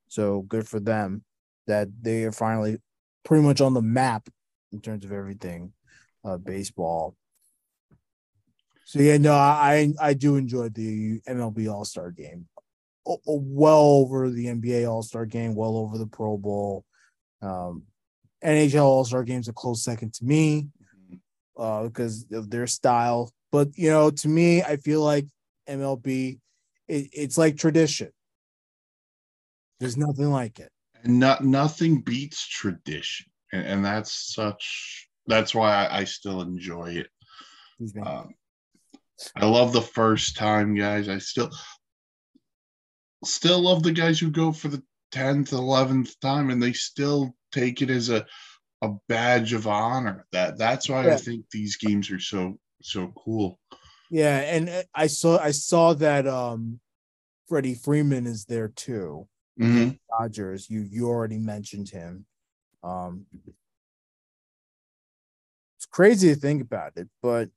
So 0.07 0.43
good 0.43 0.67
for 0.67 0.79
them 0.79 1.23
that 1.67 1.89
they 2.01 2.23
are 2.23 2.31
finally 2.31 2.77
pretty 3.25 3.43
much 3.43 3.59
on 3.59 3.73
the 3.73 3.81
map 3.81 4.29
in 4.71 4.79
terms 4.79 5.03
of 5.03 5.11
everything 5.11 5.73
uh, 6.23 6.37
baseball. 6.37 7.15
So 8.87 8.99
yeah, 8.99 9.17
no, 9.17 9.33
I 9.33 9.91
I 9.99 10.13
do 10.13 10.37
enjoy 10.37 10.69
the 10.69 11.19
MLB 11.27 11.69
All 11.69 11.83
Star 11.83 12.09
Game, 12.09 12.47
o- 13.05 13.19
well 13.25 13.81
over 13.81 14.29
the 14.29 14.45
NBA 14.45 14.89
All 14.89 15.03
Star 15.03 15.25
Game, 15.25 15.55
well 15.55 15.75
over 15.75 15.97
the 15.97 16.07
Pro 16.07 16.37
Bowl. 16.37 16.85
Um, 17.41 17.83
NHL 18.41 18.85
All 18.85 19.03
Star 19.03 19.25
Game's 19.25 19.49
a 19.49 19.53
close 19.53 19.83
second 19.83 20.13
to 20.13 20.23
me 20.23 20.69
uh, 21.57 21.83
because 21.83 22.27
of 22.31 22.49
their 22.49 22.65
style. 22.65 23.29
But 23.51 23.77
you 23.77 23.89
know, 23.89 24.09
to 24.09 24.27
me, 24.29 24.63
I 24.63 24.77
feel 24.77 25.01
like 25.01 25.25
MLB, 25.67 26.39
it, 26.87 27.09
it's 27.11 27.37
like 27.37 27.57
tradition. 27.57 28.13
There's 29.81 29.97
nothing 29.97 30.31
like 30.31 30.59
it. 30.59 30.71
And 31.03 31.19
not 31.19 31.43
nothing 31.43 32.03
beats 32.03 32.47
tradition, 32.47 33.25
and, 33.51 33.65
and 33.67 33.85
that's 33.85 34.13
such. 34.33 35.09
That's 35.25 35.53
why 35.53 35.73
I, 35.73 35.97
I 35.99 36.03
still 36.05 36.39
enjoy 36.39 36.91
it. 36.91 37.09
Um, 38.01 38.33
I 39.35 39.45
love 39.45 39.73
the 39.73 39.81
first 39.81 40.37
time 40.37 40.75
guys. 40.75 41.09
I 41.09 41.17
still 41.17 41.49
still 43.23 43.61
love 43.61 43.83
the 43.83 43.91
guys 43.91 44.19
who 44.19 44.29
go 44.29 44.51
for 44.51 44.67
the 44.67 44.83
10th, 45.13 45.49
11th 45.49 46.19
time 46.19 46.49
and 46.49 46.61
they 46.61 46.73
still 46.73 47.35
take 47.51 47.81
it 47.81 47.89
as 47.89 48.09
a 48.09 48.25
a 48.83 48.89
badge 49.07 49.53
of 49.53 49.67
honor. 49.67 50.25
That 50.31 50.57
that's 50.57 50.89
why 50.89 51.07
yeah. 51.07 51.13
I 51.13 51.17
think 51.17 51.45
these 51.51 51.77
games 51.77 52.11
are 52.11 52.19
so 52.19 52.59
so 52.81 53.11
cool. 53.17 53.59
Yeah, 54.09 54.37
and 54.39 54.69
uh, 54.69 54.83
I 54.93 55.07
saw 55.07 55.39
I 55.39 55.51
saw 55.51 55.93
that 55.95 56.27
um 56.27 56.79
Freddie 57.47 57.75
Freeman 57.75 58.27
is 58.27 58.45
there 58.45 58.67
too. 58.69 59.27
Mm-hmm. 59.59 59.95
Dodgers, 60.19 60.69
you 60.69 60.81
you 60.81 61.07
already 61.07 61.39
mentioned 61.39 61.89
him. 61.89 62.25
Um 62.83 63.25
It's 65.77 65.87
crazy 65.87 66.29
to 66.29 66.35
think 66.39 66.61
about 66.61 66.93
it, 66.97 67.09
but 67.21 67.49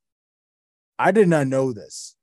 I 1.00 1.12
did 1.12 1.28
not 1.28 1.47
know 1.47 1.73
this. 1.73 2.14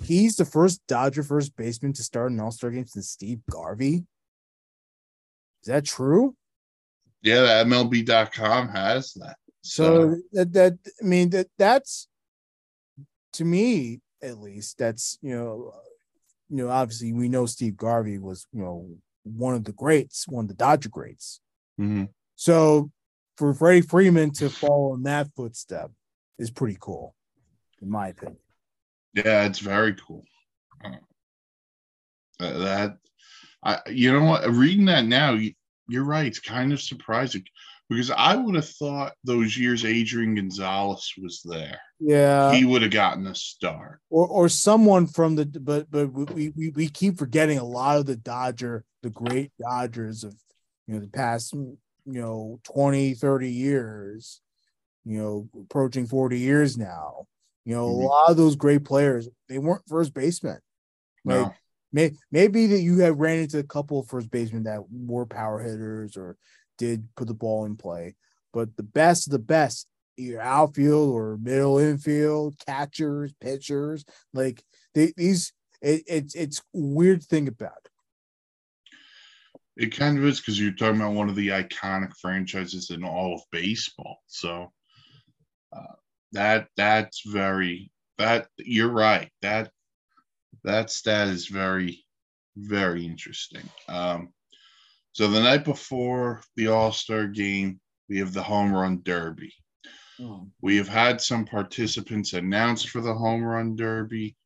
He's 0.00 0.36
the 0.36 0.44
first 0.44 0.80
Dodger 0.86 1.24
first 1.24 1.56
baseman 1.56 1.92
to 1.94 2.04
start 2.04 2.30
an 2.30 2.38
All 2.38 2.52
Star 2.52 2.70
game 2.70 2.86
since 2.86 3.08
Steve 3.08 3.40
Garvey. 3.50 4.04
Is 5.62 5.66
that 5.66 5.84
true? 5.84 6.36
Yeah, 7.22 7.64
MLB.com 7.64 8.68
has 8.68 9.14
that. 9.14 9.36
So, 9.62 9.84
so 9.84 10.20
that, 10.34 10.52
that 10.52 10.78
I 11.02 11.04
mean 11.04 11.30
that 11.30 11.48
that's 11.58 12.06
to 13.32 13.44
me 13.44 14.00
at 14.22 14.38
least 14.38 14.78
that's 14.78 15.18
you 15.20 15.34
know 15.34 15.72
you 16.48 16.58
know 16.58 16.68
obviously 16.68 17.12
we 17.12 17.28
know 17.28 17.46
Steve 17.46 17.76
Garvey 17.76 18.18
was 18.18 18.46
you 18.52 18.62
know 18.62 18.88
one 19.24 19.56
of 19.56 19.64
the 19.64 19.72
greats, 19.72 20.28
one 20.28 20.44
of 20.44 20.48
the 20.48 20.54
Dodger 20.54 20.90
greats. 20.90 21.40
Mm-hmm. 21.80 22.04
So 22.36 22.92
for 23.36 23.52
Freddie 23.52 23.80
Freeman 23.80 24.30
to 24.34 24.48
follow 24.48 24.94
in 24.94 25.02
that 25.02 25.26
footstep 25.34 25.90
is 26.38 26.52
pretty 26.52 26.76
cool, 26.78 27.15
in 27.86 27.92
my 27.92 28.08
opinion. 28.08 28.38
Yeah, 29.14 29.46
it's 29.46 29.60
very 29.60 29.94
cool. 29.94 30.24
Uh, 30.84 32.58
that 32.58 32.98
I, 33.62 33.78
you 33.88 34.12
know 34.12 34.24
what? 34.24 34.46
Reading 34.50 34.84
that 34.86 35.06
now, 35.06 35.32
you, 35.32 35.54
you're 35.88 36.04
right. 36.04 36.26
It's 36.26 36.40
kind 36.40 36.72
of 36.72 36.82
surprising 36.82 37.44
because 37.88 38.10
I 38.10 38.36
would 38.36 38.56
have 38.56 38.68
thought 38.68 39.14
those 39.24 39.56
years 39.56 39.84
Adrian 39.84 40.34
Gonzalez 40.34 41.10
was 41.16 41.40
there. 41.44 41.80
Yeah, 41.98 42.52
he 42.52 42.66
would 42.66 42.82
have 42.82 42.90
gotten 42.90 43.26
a 43.26 43.34
start, 43.34 44.00
or 44.10 44.26
or 44.26 44.50
someone 44.50 45.06
from 45.06 45.36
the. 45.36 45.46
But 45.46 45.90
but 45.90 46.12
we 46.12 46.50
we 46.50 46.70
we 46.70 46.88
keep 46.88 47.16
forgetting 47.16 47.58
a 47.58 47.64
lot 47.64 47.96
of 47.96 48.04
the 48.04 48.16
Dodger, 48.16 48.84
the 49.02 49.10
great 49.10 49.52
Dodgers 49.58 50.24
of 50.24 50.34
you 50.86 50.94
know 50.94 51.00
the 51.00 51.08
past 51.08 51.54
you 51.54 51.78
know 52.04 52.60
20, 52.64 53.14
30 53.14 53.50
years, 53.50 54.42
you 55.06 55.18
know 55.18 55.48
approaching 55.58 56.06
forty 56.06 56.38
years 56.38 56.76
now. 56.76 57.26
You 57.66 57.74
know, 57.74 57.88
mm-hmm. 57.88 58.04
a 58.04 58.06
lot 58.06 58.30
of 58.30 58.36
those 58.36 58.56
great 58.56 58.84
players, 58.84 59.28
they 59.48 59.58
weren't 59.58 59.86
first 59.88 60.14
basemen. 60.14 60.60
Like, 61.24 61.40
no. 61.40 61.54
may, 61.92 62.12
maybe 62.30 62.68
that 62.68 62.80
you 62.80 63.00
have 63.00 63.18
ran 63.18 63.40
into 63.40 63.58
a 63.58 63.64
couple 63.64 63.98
of 63.98 64.06
first 64.06 64.30
basemen 64.30 64.62
that 64.62 64.80
were 64.88 65.26
power 65.26 65.60
hitters 65.60 66.16
or 66.16 66.36
did 66.78 67.08
put 67.16 67.26
the 67.26 67.34
ball 67.34 67.64
in 67.64 67.76
play, 67.76 68.14
but 68.52 68.76
the 68.76 68.84
best 68.84 69.26
of 69.26 69.32
the 69.32 69.40
best, 69.40 69.88
either 70.16 70.40
outfield 70.40 71.12
or 71.12 71.38
middle 71.42 71.78
infield, 71.78 72.54
catchers, 72.64 73.34
pitchers, 73.40 74.04
like 74.32 74.62
they, 74.94 75.12
these, 75.16 75.52
it, 75.82 76.04
it's 76.06 76.34
it's 76.34 76.62
weird 76.72 77.22
thing 77.22 77.48
about 77.48 77.76
it. 77.84 77.90
It 79.76 79.96
kind 79.96 80.16
of 80.16 80.24
is 80.24 80.38
because 80.38 80.58
you're 80.58 80.70
talking 80.70 81.00
about 81.00 81.14
one 81.14 81.28
of 81.28 81.34
the 81.34 81.48
iconic 81.48 82.12
franchises 82.20 82.90
in 82.90 83.04
all 83.04 83.34
of 83.34 83.42
baseball. 83.50 84.18
So, 84.26 84.72
uh, 85.76 85.96
that 86.32 86.68
that's 86.76 87.22
very 87.26 87.90
that 88.18 88.48
you're 88.58 88.90
right. 88.90 89.30
That 89.42 89.70
that 90.64 90.90
stat 90.90 91.28
is 91.28 91.46
very 91.46 92.04
very 92.56 93.04
interesting. 93.04 93.68
Um, 93.88 94.32
so 95.12 95.28
the 95.28 95.42
night 95.42 95.64
before 95.64 96.42
the 96.56 96.68
All 96.68 96.92
Star 96.92 97.26
game, 97.26 97.80
we 98.08 98.18
have 98.18 98.32
the 98.32 98.42
home 98.42 98.72
run 98.72 99.02
derby. 99.02 99.52
Oh. 100.20 100.46
We 100.62 100.76
have 100.76 100.88
had 100.88 101.20
some 101.20 101.44
participants 101.44 102.32
announced 102.32 102.88
for 102.88 103.00
the 103.00 103.14
home 103.14 103.42
run 103.42 103.76
derby. 103.76 104.36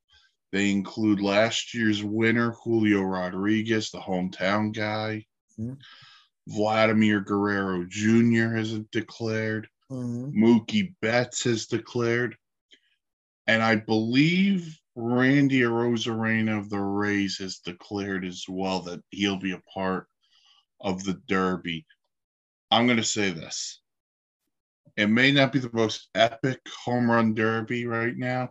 They 0.53 0.71
include 0.71 1.21
last 1.21 1.75
year's 1.75 2.03
winner, 2.03 2.53
Julio 2.65 3.03
Rodriguez, 3.03 3.91
the 3.91 4.01
hometown 4.01 4.75
guy. 4.75 5.27
Mm-hmm. 5.59 5.75
Vladimir 6.49 7.21
Guerrero 7.21 7.85
Jr. 7.89 8.57
has 8.57 8.79
declared. 8.91 9.69
Mm-hmm. 9.91 10.43
Mookie 10.43 10.95
Betts 11.03 11.45
has 11.45 11.67
declared. 11.67 12.37
And 13.47 13.63
I 13.63 13.77
believe 13.77 14.79
Randy 14.95 15.61
Arozarena 15.61 16.59
of 16.59 16.71
the 16.71 16.79
Rays 16.79 17.39
has 17.39 17.59
declared 17.59 18.25
as 18.25 18.45
well 18.49 18.81
that 18.83 19.01
he'll 19.11 19.39
be 19.39 19.53
a 19.53 19.63
part 19.73 20.07
of 20.81 21.03
the 21.05 21.21
Derby. 21.27 21.87
I'm 22.71 22.87
going 22.87 22.99
to 22.99 23.05
say 23.05 23.31
this. 23.31 23.81
It 24.97 25.09
may 25.09 25.33
not 25.33 25.53
be 25.53 25.59
the 25.59 25.71
most 25.73 26.09
epic 26.15 26.61
home 26.85 27.11
run 27.11 27.35
derby 27.35 27.87
right 27.87 28.17
now, 28.17 28.51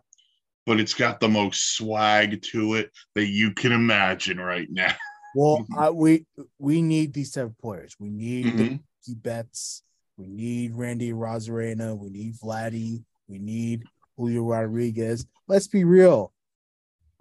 but 0.66 0.80
it's 0.80 0.94
got 0.94 1.20
the 1.20 1.30
most 1.30 1.76
swag 1.76 2.42
to 2.52 2.76
it 2.76 2.92
that 3.16 3.28
you 3.28 3.54
can 3.54 3.72
imagine 3.72 4.40
right 4.40 4.68
now. 4.70 4.94
well, 5.36 5.66
I, 5.78 5.90
we 5.90 6.26
we 6.58 6.82
need 6.82 7.14
these 7.14 7.32
type 7.32 7.46
of 7.46 7.58
players. 7.60 7.96
We 8.00 8.10
need 8.10 8.46
mm-hmm. 8.46 8.76
the 9.08 9.16
Betts. 9.16 9.84
We 10.20 10.28
need 10.28 10.76
Randy 10.76 11.14
Arozarena. 11.14 11.98
We 11.98 12.10
need 12.10 12.36
Vladdy. 12.36 13.04
We 13.30 13.40
need 13.40 13.84
Julio 14.18 14.44
Rodriguez. 14.44 15.26
Let's 15.48 15.68
be 15.68 15.86
real. 15.86 16.34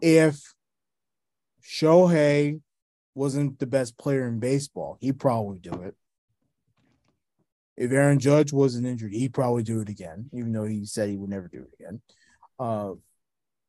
If 0.02 0.52
Shohei 1.64 2.61
wasn't 3.14 3.61
the 3.61 3.67
best 3.67 3.97
player 3.99 4.26
in 4.26 4.40
baseball, 4.40 4.99
he'd 5.00 5.21
probably 5.21 5.61
do 5.61 5.83
it. 5.83 5.95
If 7.76 7.93
Aaron 7.93 8.19
Judge 8.19 8.52
wasn't 8.52 8.88
injured, 8.88 9.12
he'd 9.12 9.33
probably 9.33 9.62
do 9.62 9.78
it 9.81 9.88
again, 9.88 10.28
even 10.33 10.52
though 10.52 10.64
he 10.64 10.85
said 10.85 11.09
he 11.09 11.17
would 11.17 11.31
never 11.31 11.47
do 11.47 11.59
it 11.59 11.75
again. 11.78 12.00
Uh, 12.59 12.95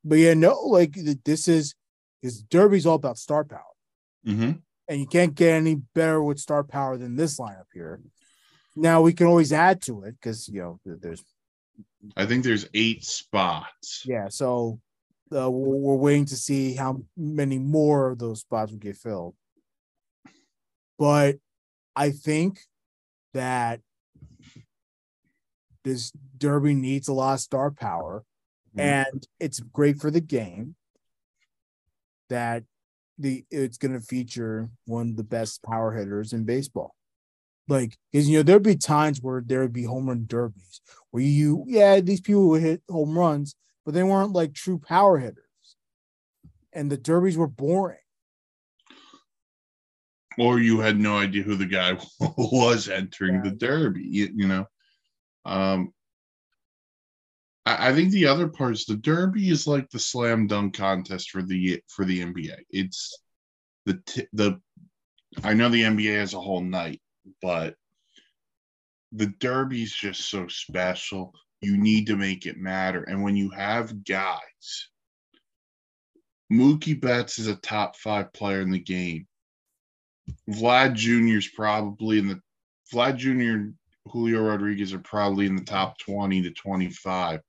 but 0.04 0.16
yeah, 0.16 0.34
no, 0.34 0.60
like 0.62 0.98
this 1.24 1.48
is 1.48 1.76
his 2.24 2.42
derby's 2.42 2.88
all 2.88 2.96
about 2.96 3.20
star 3.20 3.44
power. 3.44 3.62
Mm-hmm. 4.26 4.52
And 4.88 5.00
you 5.00 5.06
can't 5.06 5.36
get 5.36 5.54
any 5.54 5.76
better 5.94 6.24
with 6.24 6.40
star 6.40 6.64
power 6.64 6.98
than 6.98 7.16
this 7.16 7.40
lineup 7.40 7.66
here. 7.72 8.02
Now 8.80 9.02
we 9.02 9.12
can 9.12 9.28
always 9.28 9.52
add 9.52 9.82
to 9.84 10.04
it 10.04 10.16
because 10.22 10.48
you 10.48 10.62
know 10.62 10.80
there's. 10.86 11.24
I 12.16 12.26
think 12.26 12.46
there's 12.46 12.68
eight 12.74 13.04
spots. 13.04 14.04
Yeah, 14.06 14.30
so 14.30 14.80
uh, 15.36 15.52
we're 15.52 15.96
waiting 15.96 16.26
to 16.26 16.38
see 16.38 16.76
how 16.76 17.02
many 17.18 17.60
more 17.60 18.12
of 18.12 18.20
those 18.20 18.40
spots 18.40 18.72
will 18.72 18.80
get 18.80 18.96
filled. 18.96 19.36
But 20.98 21.36
I 21.94 22.12
think 22.12 22.62
that 23.34 23.82
this 25.84 26.14
derby 26.38 26.74
needs 26.74 27.10
a 27.10 27.14
lot 27.14 27.34
of 27.34 27.40
star 27.42 27.72
power, 27.72 28.24
mm-hmm. 28.76 28.80
and 28.80 29.28
it's 29.42 29.60
great 29.60 30.00
for 30.00 30.10
the 30.10 30.22
game. 30.22 30.76
That 32.30 32.64
the 33.18 33.44
it's 33.52 33.78
going 33.78 33.94
to 33.94 34.06
feature 34.06 34.70
one 34.86 35.10
of 35.10 35.18
the 35.18 35.24
best 35.24 35.64
power 35.64 35.92
hitters 35.92 36.32
in 36.32 36.46
baseball. 36.46 36.96
Like, 37.70 37.98
because 38.12 38.28
you 38.28 38.38
know, 38.38 38.44
there'd 38.44 38.64
be 38.64 38.76
times 38.76 39.22
where 39.22 39.42
there 39.46 39.62
would 39.62 39.74
be 39.74 39.84
home 39.84 40.08
run 40.08 40.26
derbies 40.28 40.82
where 41.12 41.24
you, 41.24 41.64
yeah, 41.68 42.00
these 42.00 42.22
people 42.22 42.50
would 42.50 42.62
hit 42.62 42.82
home 42.90 43.18
runs, 43.18 43.56
but 43.86 43.94
they 43.94 44.04
weren't 44.04 44.34
like 44.34 44.54
true 44.54 44.80
power 44.80 45.18
hitters. 45.18 45.46
And 46.74 46.92
the 46.92 46.98
derbies 46.98 47.38
were 47.38 47.48
boring. 47.48 47.98
Or 50.38 50.60
you 50.60 50.80
had 50.80 51.00
no 51.00 51.18
idea 51.18 51.44
who 51.44 51.56
the 51.56 51.66
guy 51.66 51.98
was 52.38 52.90
entering 52.90 53.36
yeah. 53.36 53.42
the 53.44 53.52
derby, 53.52 54.04
you, 54.04 54.30
you 54.34 54.48
know. 54.48 54.66
Um, 55.46 55.94
I, 57.66 57.90
I 57.90 57.94
think 57.94 58.12
the 58.12 58.28
other 58.28 58.48
part 58.48 58.74
is 58.74 58.86
the 58.86 58.96
derby 58.96 59.50
is 59.50 59.68
like 59.68 59.90
the 59.90 60.00
slam 60.00 60.48
dunk 60.48 60.76
contest 60.76 61.30
for 61.30 61.42
the 61.42 61.82
for 61.88 62.06
the 62.06 62.22
NBA. 62.22 62.56
It's 62.70 63.22
the 63.86 64.02
t- 64.06 64.28
the 64.34 64.60
I 65.44 65.54
know 65.54 65.70
the 65.70 65.84
NBA 65.84 66.20
has 66.20 66.34
a 66.34 66.40
whole 66.40 66.62
night, 66.62 67.02
but 67.42 67.76
the 69.12 69.28
Derby's 69.40 69.94
just 69.94 70.30
so 70.30 70.48
special. 70.48 71.34
You 71.62 71.78
need 71.78 72.08
to 72.08 72.16
make 72.16 72.46
it 72.46 72.58
matter. 72.58 73.04
And 73.04 73.24
when 73.24 73.36
you 73.36 73.50
have 73.50 74.04
guys, 74.06 74.90
Mookie 76.52 77.00
Betts 77.00 77.40
is 77.40 77.48
a 77.48 77.56
top 77.56 77.96
five 77.96 78.32
player 78.34 78.62
in 78.62 78.72
the 78.72 78.80
game. 78.80 79.28
Vlad 80.50 80.94
Jr. 80.94 81.38
is 81.38 81.48
probably 81.48 82.20
in 82.20 82.28
the 82.28 82.40
Vlad 82.94 83.18
Jr. 83.18 83.72
Julio 84.08 84.42
Rodriguez 84.42 84.94
are 84.94 85.00
probably 85.00 85.46
in 85.46 85.56
the 85.56 85.64
top 85.64 85.98
20 86.00 86.42
to 86.44 86.52
25. 86.52 87.42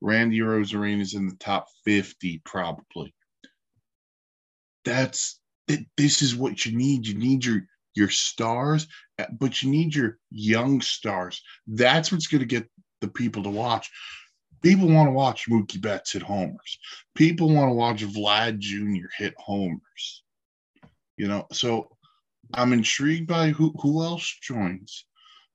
Randy 0.00 0.40
Arozarena 0.40 1.00
is 1.00 1.14
in 1.14 1.26
the 1.26 1.36
top 1.36 1.66
50, 1.84 2.40
probably. 2.44 3.14
That's 4.84 5.40
this 5.96 6.22
is 6.22 6.36
what 6.36 6.64
you 6.64 6.76
need. 6.76 7.06
You 7.06 7.14
need 7.18 7.44
your 7.44 7.62
your 7.96 8.10
stars, 8.10 8.86
but 9.38 9.62
you 9.62 9.70
need 9.70 9.94
your 9.94 10.18
young 10.30 10.80
stars. 10.80 11.42
That's 11.66 12.12
what's 12.12 12.26
going 12.26 12.40
to 12.40 12.46
get 12.46 12.68
the 13.00 13.08
people 13.08 13.42
to 13.44 13.50
watch. 13.50 13.90
People 14.62 14.88
want 14.88 15.08
to 15.08 15.12
watch 15.12 15.48
Mookie 15.48 15.80
Betts 15.80 16.12
hit 16.12 16.22
homers. 16.22 16.78
People 17.14 17.52
want 17.52 17.70
to 17.70 17.74
watch 17.74 18.04
Vlad 18.04 18.58
Jr. 18.58 19.08
hit 19.16 19.34
homers. 19.38 20.22
You 21.16 21.28
know, 21.28 21.46
so 21.52 21.88
I'm 22.52 22.72
intrigued 22.72 23.26
by 23.26 23.50
who 23.50 23.72
who 23.80 24.02
else 24.02 24.36
joins. 24.42 25.06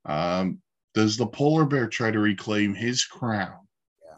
Um, 0.06 0.62
does 0.94 1.18
the 1.18 1.28
polar 1.28 1.66
bear 1.66 1.88
try 1.88 2.12
to 2.12 2.20
reclaim 2.20 2.74
his 2.74 3.06
crown? 3.06 3.60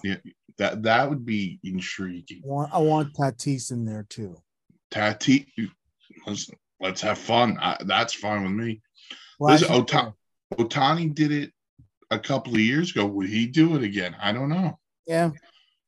Yeah, 0.04 0.18
yeah 0.24 0.32
that 0.58 0.84
that 0.84 1.10
would 1.10 1.26
be 1.26 1.60
intriguing. 1.64 2.42
I 2.44 2.48
want, 2.48 2.74
I 2.74 2.78
want 2.80 3.14
Tatis 3.14 3.72
in 3.72 3.86
there 3.86 4.06
too. 4.10 4.38
Tatis, 4.92 5.46
let's, 6.28 6.50
let's 6.84 7.02
have 7.02 7.18
fun. 7.18 7.58
I, 7.60 7.78
that's 7.86 8.14
fine 8.14 8.44
with 8.44 8.52
me. 8.52 8.82
Well, 9.40 9.54
Listen, 9.54 9.74
Ota- 9.74 10.14
Ohtani 10.54 11.16
did 11.16 11.32
it 11.32 11.52
a 12.12 12.20
couple 12.20 12.54
of 12.54 12.60
years 12.60 12.92
ago. 12.92 13.06
Would 13.06 13.30
he 13.30 13.48
do 13.48 13.76
it 13.76 13.84
again? 13.84 14.16
I 14.22 14.32
don't 14.34 14.50
know. 14.50 14.78
Yeah, 15.08 15.32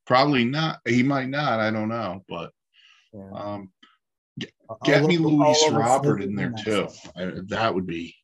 probably 0.08 0.46
not. 0.46 0.80
He 0.88 1.04
might 1.04 1.30
not. 1.30 1.60
I 1.60 1.70
don't 1.70 1.90
know, 1.90 2.24
but 2.28 2.52
yeah. 3.14 3.30
um, 3.34 3.72
get, 4.40 4.52
get 4.84 5.04
me 5.04 5.18
Luis 5.18 5.64
Robert 5.70 6.24
in 6.24 6.36
there 6.36 6.54
too. 6.64 6.88
I, 7.16 7.32
that 7.48 7.76
would 7.76 7.86
be 7.86 8.16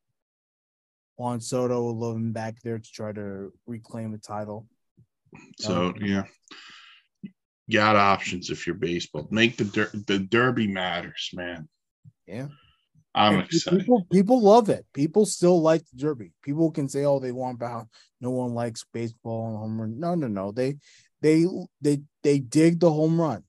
Juan 1.18 1.40
Soto 1.40 1.82
will 1.82 2.00
love 2.00 2.16
him 2.16 2.32
back 2.32 2.62
there 2.64 2.80
to 2.80 2.92
try 2.92 3.12
to 3.12 3.54
reclaim 3.68 4.12
the 4.12 4.18
title. 4.18 4.68
So 5.60 5.88
um, 5.88 5.96
yeah, 6.02 6.24
got 7.72 7.96
options 7.96 8.50
if 8.50 8.66
you're 8.66 8.76
baseball. 8.76 9.28
Make 9.30 9.58
the 9.58 9.66
der- 9.66 9.92
the 10.08 10.20
Derby 10.20 10.68
matters, 10.68 11.30
man. 11.34 11.70
Yeah, 12.26 12.48
I'm 13.14 13.36
and 13.36 13.44
excited. 13.44 13.80
People, 13.82 14.08
people 14.12 14.42
love 14.42 14.70
it. 14.70 14.86
People 14.94 15.26
still 15.26 15.62
like 15.62 15.84
the 15.90 15.98
Derby. 15.98 16.32
People 16.42 16.72
can 16.72 16.88
say 16.88 17.04
all 17.04 17.20
they 17.20 17.32
want 17.32 17.56
about 17.56 17.88
no 18.22 18.30
one 18.30 18.54
likes 18.54 18.86
baseball 18.94 19.50
and 19.50 19.58
home 19.58 19.82
run. 19.82 20.00
No, 20.00 20.16
no, 20.16 20.28
no. 20.28 20.52
They 20.52 20.78
they 21.22 21.46
they 21.82 22.02
they 22.24 22.40
dig 22.40 22.80
the 22.80 22.92
home 22.92 23.20
run. 23.20 23.44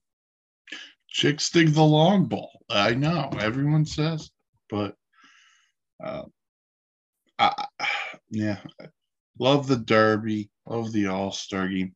Chicks 1.09 1.50
dig 1.50 1.69
the 1.69 1.83
long 1.83 2.26
ball. 2.26 2.50
I 2.71 2.95
know 2.95 3.31
everyone 3.38 3.85
says, 3.85 4.31
but 4.71 4.97
uh, 6.02 6.25
I, 7.38 7.66
yeah, 8.31 8.59
love 9.38 9.66
the 9.69 9.76
Derby, 9.76 10.50
love 10.66 10.92
the 10.92 11.09
All 11.09 11.31
Star 11.31 11.69
game. 11.69 11.95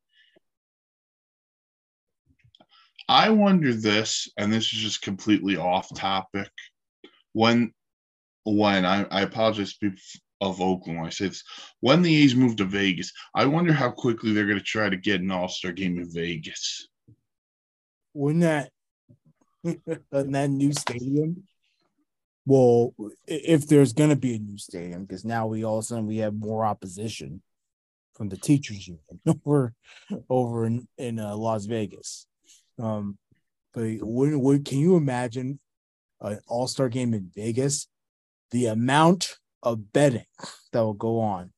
I 3.09 3.31
wonder 3.31 3.73
this, 3.73 4.29
and 4.37 4.53
this 4.53 4.73
is 4.73 4.81
just 4.81 5.03
completely 5.03 5.57
off 5.57 5.89
topic. 5.95 6.51
When, 7.37 7.73
when 8.45 8.87
I, 8.87 9.05
I 9.11 9.21
apologize 9.21 9.75
of 10.41 10.61
Oakland 10.61 10.99
when 10.99 11.07
I 11.07 11.11
say 11.11 11.29
this, 11.29 11.45
when 11.81 12.01
the 12.01 12.23
A's 12.23 12.35
move 12.35 12.57
to 12.57 12.65
Vegas, 12.65 13.13
I 13.35 13.45
wonder 13.45 13.73
how 13.73 13.91
quickly 13.91 14.33
they're 14.33 14.47
going 14.47 14.59
to 14.59 14.65
try 14.65 14.89
to 14.89 14.97
get 14.97 15.21
an 15.21 15.31
All 15.31 15.49
Star 15.49 15.73
game 15.73 15.99
in 15.99 16.11
Vegas. 16.11 16.89
Wouldn't 18.15 18.43
that 18.43 18.71
in 19.65 20.33
that 20.33 20.49
new 20.49 20.73
stadium 20.73 21.45
well, 22.47 22.95
if 23.27 23.67
there's 23.67 23.93
going 23.93 24.11
to 24.11 24.17
be 24.17 24.37
a 24.37 24.39
new 24.39 24.57
stadium, 24.57 25.05
because 25.05 25.25
now 25.25 25.49
we 25.49 25.65
all 25.65 25.79
of 25.79 25.83
a 25.83 25.87
sudden 25.87 26.07
we 26.07 26.19
have 26.19 26.33
more 26.33 26.65
opposition 26.65 27.43
from 28.15 28.29
the 28.29 28.37
teachers 28.37 28.87
union 28.87 29.03
over 29.27 29.75
over 30.31 30.65
in 30.65 30.87
in 30.97 31.19
uh, 31.19 31.37
Las 31.37 31.67
Vegas. 31.67 32.27
Um, 32.79 33.19
but 33.75 33.99
when, 34.01 34.41
when 34.41 34.65
can 34.65 34.79
you 34.79 34.97
imagine 34.97 35.59
an 36.21 36.41
All 36.47 36.67
Star 36.67 36.89
game 36.89 37.15
in 37.15 37.31
Vegas? 37.35 37.89
The 38.51 38.67
amount 38.67 39.37
of 39.63 39.93
betting 39.93 40.27
that 40.73 40.81
will 40.81 40.95
go 40.95 41.21
on 41.21 41.53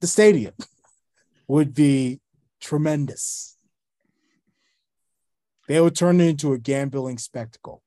the 0.00 0.06
stadium 0.06 0.54
would 1.48 1.74
be 1.74 2.20
tremendous. 2.60 3.56
They 5.68 5.80
would 5.80 5.96
turn 5.96 6.20
it 6.20 6.28
into 6.28 6.52
a 6.52 6.58
gambling 6.58 7.18
spectacle 7.18 7.82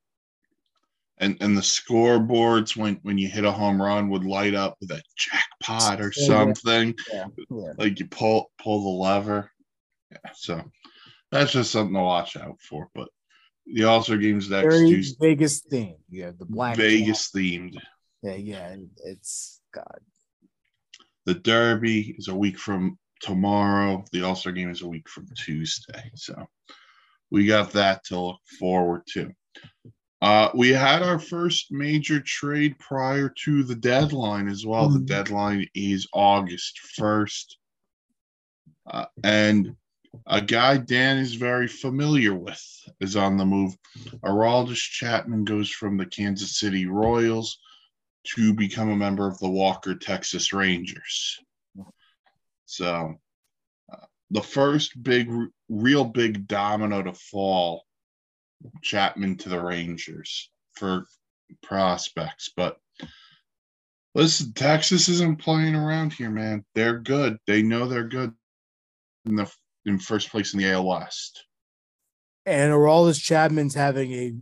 and 1.18 1.36
and 1.40 1.56
the 1.56 1.62
scoreboards 1.62 2.76
when 2.76 2.98
when 3.02 3.18
you 3.18 3.28
hit 3.28 3.44
a 3.44 3.52
home 3.52 3.80
run 3.80 4.08
would 4.08 4.24
light 4.24 4.54
up 4.54 4.76
with 4.80 4.90
a 4.90 5.02
jackpot 5.16 6.00
or 6.00 6.12
something. 6.12 6.94
Yeah. 7.12 7.26
Yeah. 7.50 7.72
Like 7.78 7.98
you 8.00 8.06
pull 8.06 8.50
pull 8.58 8.82
the 8.82 9.02
lever. 9.02 9.50
Yeah, 10.10 10.32
so 10.34 10.62
that's 11.30 11.52
just 11.52 11.70
something 11.70 11.94
to 11.94 12.00
watch 12.00 12.36
out 12.36 12.60
for. 12.60 12.88
But 12.94 13.08
the 13.66 13.84
All 13.84 14.02
Star 14.02 14.16
games 14.16 14.50
next 14.50 14.74
Very 14.74 14.88
Tuesday, 14.88 15.28
Vegas 15.28 15.62
themed. 15.70 15.98
Yeah, 16.10 16.32
the 16.38 16.44
black 16.44 16.76
Vegas 16.76 17.30
themed. 17.30 17.76
Yeah, 18.22 18.34
yeah, 18.34 18.76
it's 19.04 19.60
God. 19.72 20.00
The 21.26 21.34
Derby 21.34 22.14
is 22.18 22.28
a 22.28 22.34
week 22.34 22.58
from 22.58 22.98
tomorrow. 23.20 24.04
The 24.12 24.22
All 24.22 24.36
Star 24.36 24.52
game 24.52 24.70
is 24.70 24.82
a 24.82 24.88
week 24.88 25.08
from 25.08 25.26
Tuesday. 25.36 26.10
So 26.14 26.46
we 27.30 27.46
got 27.46 27.72
that 27.72 28.04
to 28.04 28.18
look 28.18 28.40
forward 28.58 29.02
to. 29.14 29.32
Uh, 30.22 30.48
we 30.54 30.70
had 30.70 31.02
our 31.02 31.18
first 31.18 31.70
major 31.70 32.18
trade 32.20 32.78
prior 32.78 33.28
to 33.44 33.62
the 33.62 33.74
deadline 33.74 34.48
as 34.48 34.64
well. 34.64 34.88
Mm-hmm. 34.88 35.00
The 35.00 35.04
deadline 35.04 35.68
is 35.74 36.08
August 36.14 36.80
1st. 36.98 37.44
Uh, 38.90 39.04
and 39.22 39.76
a 40.26 40.40
guy 40.40 40.76
Dan 40.76 41.18
is 41.18 41.34
very 41.34 41.68
familiar 41.68 42.34
with 42.34 42.62
is 43.00 43.16
on 43.16 43.36
the 43.36 43.44
move. 43.44 43.76
Aroldis 44.24 44.76
Chapman 44.76 45.44
goes 45.44 45.70
from 45.70 45.96
the 45.96 46.06
Kansas 46.06 46.58
City 46.58 46.86
Royals 46.86 47.58
to 48.34 48.54
become 48.54 48.90
a 48.90 48.96
member 48.96 49.26
of 49.28 49.38
the 49.38 49.48
Walker 49.48 49.94
Texas 49.94 50.52
Rangers. 50.52 51.38
So, 52.66 53.20
uh, 53.92 54.06
the 54.30 54.42
first 54.42 55.02
big, 55.02 55.30
real 55.68 56.04
big 56.04 56.48
domino 56.48 57.02
to 57.02 57.12
fall 57.12 57.84
Chapman 58.82 59.36
to 59.38 59.48
the 59.48 59.60
Rangers 59.60 60.50
for 60.72 61.06
prospects. 61.62 62.50
But 62.56 62.78
listen, 64.14 64.52
Texas 64.54 65.08
isn't 65.08 65.40
playing 65.40 65.74
around 65.74 66.14
here, 66.14 66.30
man. 66.30 66.64
They're 66.74 66.98
good. 66.98 67.38
They 67.46 67.62
know 67.62 67.86
they're 67.86 68.08
good 68.08 68.32
in 69.26 69.36
the 69.36 69.52
in 69.86 69.98
first 69.98 70.30
place 70.30 70.54
in 70.54 70.60
the 70.60 70.70
AL 70.70 70.86
West. 70.86 71.44
And 72.46 72.72
Aroldis 72.72 73.22
Chapman's 73.22 73.74
having 73.74 74.12
a 74.12 74.34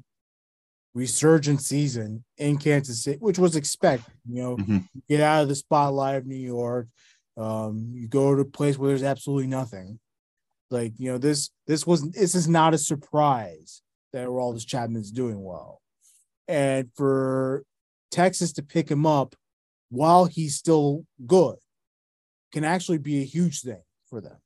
resurgent 0.94 1.62
season 1.62 2.24
in 2.36 2.58
Kansas 2.58 3.04
City, 3.04 3.18
which 3.20 3.38
was 3.38 3.56
expected. 3.56 4.12
You 4.28 4.42
know, 4.42 4.56
mm-hmm. 4.56 4.78
get 5.08 5.20
out 5.20 5.42
of 5.42 5.48
the 5.48 5.54
spotlight 5.54 6.16
of 6.16 6.26
New 6.26 6.36
York. 6.36 6.88
Um, 7.36 7.92
you 7.94 8.08
go 8.08 8.34
to 8.34 8.42
a 8.42 8.44
place 8.44 8.76
where 8.76 8.88
there's 8.88 9.02
absolutely 9.02 9.46
nothing. 9.46 9.98
Like 10.70 10.92
you 10.96 11.12
know, 11.12 11.18
this 11.18 11.50
this 11.66 11.86
was 11.86 12.10
this 12.10 12.34
is 12.34 12.48
not 12.48 12.74
a 12.74 12.78
surprise 12.78 13.82
that 14.12 14.26
Aroldis 14.26 14.66
Chapman's 14.66 15.10
doing 15.10 15.42
well. 15.42 15.80
And 16.48 16.90
for 16.96 17.64
Texas 18.10 18.52
to 18.54 18.62
pick 18.62 18.90
him 18.90 19.06
up 19.06 19.34
while 19.90 20.24
he's 20.24 20.56
still 20.56 21.04
good 21.26 21.56
can 22.52 22.64
actually 22.64 22.98
be 22.98 23.20
a 23.20 23.24
huge 23.24 23.60
thing 23.60 23.82
for 24.08 24.20
them. 24.20 24.36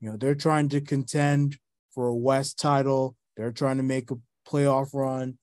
You 0.00 0.10
know, 0.10 0.16
they're 0.16 0.34
trying 0.34 0.68
to 0.70 0.80
contend 0.80 1.58
for 1.94 2.08
a 2.08 2.14
West 2.14 2.58
title, 2.58 3.16
they're 3.36 3.52
trying 3.52 3.76
to 3.76 3.82
make 3.82 4.10
a 4.10 4.16
playoff 4.48 4.94
run, 4.94 5.38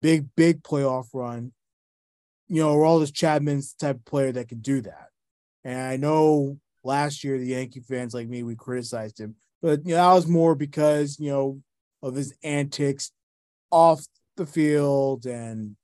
big, 0.00 0.28
big 0.36 0.62
playoff 0.62 1.08
run. 1.12 1.52
You 2.48 2.62
know, 2.62 2.74
Aroldis 2.74 3.14
Chapman's 3.14 3.74
the 3.74 3.86
type 3.86 3.96
of 3.96 4.04
player 4.04 4.32
that 4.32 4.48
can 4.48 4.60
do 4.60 4.80
that. 4.82 5.08
And 5.64 5.80
I 5.80 5.96
know 5.96 6.58
last 6.82 7.24
year 7.24 7.38
the 7.38 7.46
Yankee 7.46 7.80
fans 7.80 8.14
like 8.14 8.28
me, 8.28 8.42
we 8.42 8.54
criticized 8.54 9.20
him, 9.20 9.34
but 9.60 9.84
you 9.84 9.90
know, 9.90 9.96
that 9.96 10.14
was 10.14 10.26
more 10.26 10.54
because, 10.54 11.18
you 11.20 11.30
know, 11.30 11.60
of 12.02 12.14
his 12.14 12.34
antics 12.42 13.10
off 13.70 14.04
the 14.36 14.46
field 14.46 15.26
and 15.26 15.76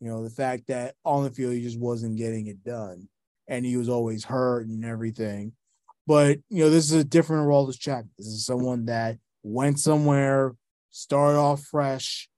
you 0.00 0.08
know 0.08 0.24
the 0.24 0.30
fact 0.30 0.66
that 0.68 0.94
on 1.04 1.22
the 1.22 1.30
field 1.30 1.52
he 1.52 1.62
just 1.62 1.78
wasn't 1.78 2.16
getting 2.16 2.46
it 2.46 2.64
done 2.64 3.08
and 3.46 3.64
he 3.64 3.76
was 3.76 3.88
always 3.88 4.24
hurt 4.24 4.66
and 4.66 4.84
everything 4.84 5.52
but 6.06 6.38
you 6.48 6.64
know 6.64 6.70
this 6.70 6.90
is 6.90 7.00
a 7.00 7.04
different 7.04 7.46
role 7.46 7.68
as 7.68 7.76
Chapman. 7.76 8.10
This 8.18 8.26
is 8.26 8.44
someone 8.44 8.86
that 8.86 9.18
went 9.42 9.78
somewhere, 9.78 10.54
started 10.90 11.38
off 11.38 11.62
fresh, 11.62 12.28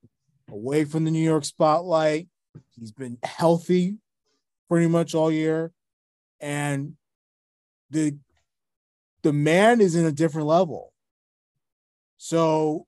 away 0.50 0.84
from 0.84 1.04
the 1.04 1.10
New 1.10 1.22
York 1.22 1.44
spotlight. 1.44 2.28
He's 2.78 2.92
been 2.92 3.18
healthy 3.22 3.96
pretty 4.68 4.88
much 4.88 5.14
all 5.14 5.30
year, 5.30 5.72
and 6.40 6.94
the 7.90 8.16
the 9.22 9.32
man 9.32 9.80
is 9.80 9.94
in 9.94 10.04
a 10.04 10.12
different 10.12 10.48
level. 10.48 10.92
So 12.18 12.86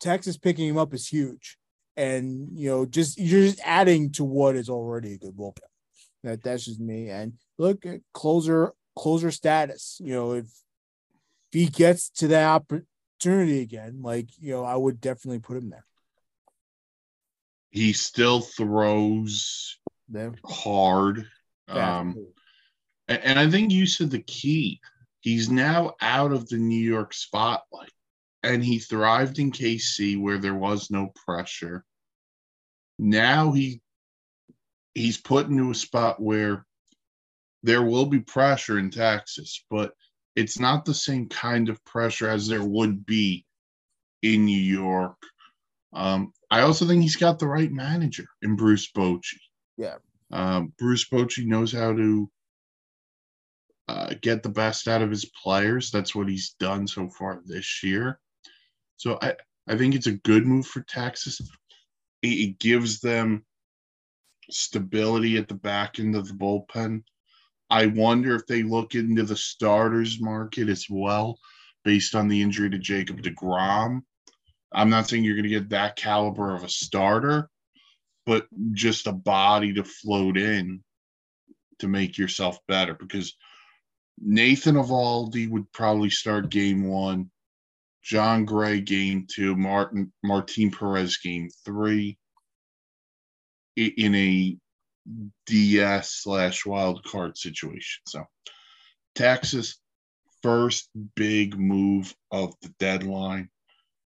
Texas 0.00 0.36
picking 0.36 0.68
him 0.68 0.78
up 0.78 0.94
is 0.94 1.08
huge. 1.08 1.56
And 1.96 2.48
you 2.52 2.68
know, 2.70 2.86
just 2.86 3.18
you're 3.18 3.42
just 3.42 3.60
adding 3.64 4.12
to 4.12 4.24
what 4.24 4.56
is 4.56 4.68
already 4.68 5.14
a 5.14 5.18
good 5.18 5.36
bullpen. 5.36 5.58
That 6.22 6.42
that's 6.42 6.64
just 6.64 6.80
me. 6.80 7.10
And 7.10 7.34
look 7.58 7.84
at 7.84 8.00
closer 8.14 8.72
closer 8.98 9.30
status. 9.30 10.00
You 10.02 10.14
know, 10.14 10.32
if, 10.32 10.44
if 10.44 10.52
he 11.52 11.66
gets 11.66 12.10
to 12.10 12.28
that 12.28 12.46
opportunity 12.48 13.60
again, 13.60 14.00
like 14.02 14.28
you 14.38 14.52
know, 14.52 14.64
I 14.64 14.76
would 14.76 15.00
definitely 15.00 15.38
put 15.38 15.56
him 15.56 15.70
there. 15.70 15.84
He 17.70 17.92
still 17.92 18.40
throws 18.40 19.78
There. 20.08 20.34
hard. 20.44 21.26
Um, 21.68 22.16
and, 23.08 23.22
and 23.22 23.38
I 23.38 23.48
think 23.48 23.72
you 23.72 23.86
said 23.86 24.10
the 24.10 24.22
key. 24.22 24.80
He's 25.20 25.50
now 25.50 25.94
out 26.00 26.32
of 26.32 26.48
the 26.48 26.56
New 26.56 26.78
York 26.80 27.12
spotlight, 27.12 27.92
and 28.42 28.64
he 28.64 28.78
thrived 28.78 29.38
in 29.38 29.52
KC 29.52 30.20
where 30.20 30.38
there 30.38 30.54
was 30.54 30.90
no 30.90 31.12
pressure. 31.26 31.84
Now 32.98 33.52
he 33.52 33.80
he's 34.94 35.18
put 35.18 35.46
into 35.48 35.70
a 35.70 35.74
spot 35.74 36.20
where 36.20 36.64
there 37.62 37.82
will 37.82 38.06
be 38.06 38.20
pressure 38.20 38.78
in 38.78 38.90
Texas, 38.90 39.64
but 39.70 39.92
it's 40.36 40.58
not 40.58 40.84
the 40.84 40.94
same 40.94 41.28
kind 41.28 41.68
of 41.68 41.84
pressure 41.84 42.28
as 42.28 42.46
there 42.46 42.64
would 42.64 43.04
be 43.04 43.44
in 44.22 44.44
New 44.44 44.60
York. 44.60 45.16
Um, 45.92 46.32
I 46.50 46.60
also 46.60 46.86
think 46.86 47.02
he's 47.02 47.16
got 47.16 47.38
the 47.38 47.48
right 47.48 47.70
manager 47.70 48.26
in 48.42 48.56
Bruce 48.56 48.90
Bochy. 48.90 49.40
Yeah. 49.76 49.96
Um, 50.30 50.72
Bruce 50.78 51.08
Bochy 51.08 51.46
knows 51.46 51.72
how 51.72 51.92
to 51.92 52.30
uh, 53.88 54.14
get 54.20 54.42
the 54.42 54.48
best 54.50 54.86
out 54.86 55.02
of 55.02 55.10
his 55.10 55.24
players. 55.42 55.90
That's 55.90 56.14
what 56.14 56.28
he's 56.28 56.54
done 56.60 56.86
so 56.86 57.08
far 57.08 57.40
this 57.44 57.82
year. 57.82 58.20
So 58.96 59.18
I, 59.22 59.34
I 59.66 59.76
think 59.76 59.94
it's 59.94 60.06
a 60.06 60.12
good 60.12 60.46
move 60.46 60.66
for 60.66 60.82
Texas. 60.82 61.40
It, 62.22 62.28
it 62.28 62.58
gives 62.58 63.00
them 63.00 63.44
stability 64.50 65.36
at 65.36 65.48
the 65.48 65.54
back 65.54 65.98
end 65.98 66.16
of 66.16 66.28
the 66.28 66.34
bullpen. 66.34 67.02
I 67.70 67.86
wonder 67.86 68.34
if 68.34 68.46
they 68.46 68.62
look 68.62 68.94
into 68.94 69.24
the 69.24 69.36
starters 69.36 70.20
market 70.20 70.68
as 70.68 70.86
well, 70.88 71.38
based 71.84 72.14
on 72.14 72.28
the 72.28 72.40
injury 72.40 72.70
to 72.70 72.78
Jacob 72.78 73.22
DeGrom. 73.22 74.02
I'm 74.72 74.90
not 74.90 75.08
saying 75.08 75.24
you're 75.24 75.34
going 75.34 75.44
to 75.44 75.48
get 75.48 75.70
that 75.70 75.96
caliber 75.96 76.54
of 76.54 76.64
a 76.64 76.68
starter, 76.68 77.48
but 78.26 78.46
just 78.72 79.06
a 79.06 79.12
body 79.12 79.74
to 79.74 79.84
float 79.84 80.36
in 80.36 80.82
to 81.78 81.88
make 81.88 82.18
yourself 82.18 82.58
better 82.66 82.94
because 82.94 83.34
Nathan 84.20 84.74
Eovaldi 84.74 85.48
would 85.48 85.70
probably 85.72 86.10
start 86.10 86.50
game 86.50 86.88
one, 86.88 87.30
Jon 88.02 88.44
Gray 88.44 88.80
game 88.80 89.26
two, 89.30 89.54
Martin 89.54 90.12
Martin 90.24 90.70
Perez 90.70 91.18
game 91.18 91.48
three 91.64 92.18
in 93.76 94.14
a 94.14 94.56
DS 95.46 96.10
slash 96.10 96.66
wild 96.66 97.04
card 97.04 97.36
situation. 97.36 98.02
So 98.06 98.24
Texas 99.14 99.80
first 100.42 100.88
big 101.16 101.58
move 101.58 102.14
of 102.30 102.54
the 102.62 102.68
deadline. 102.78 103.48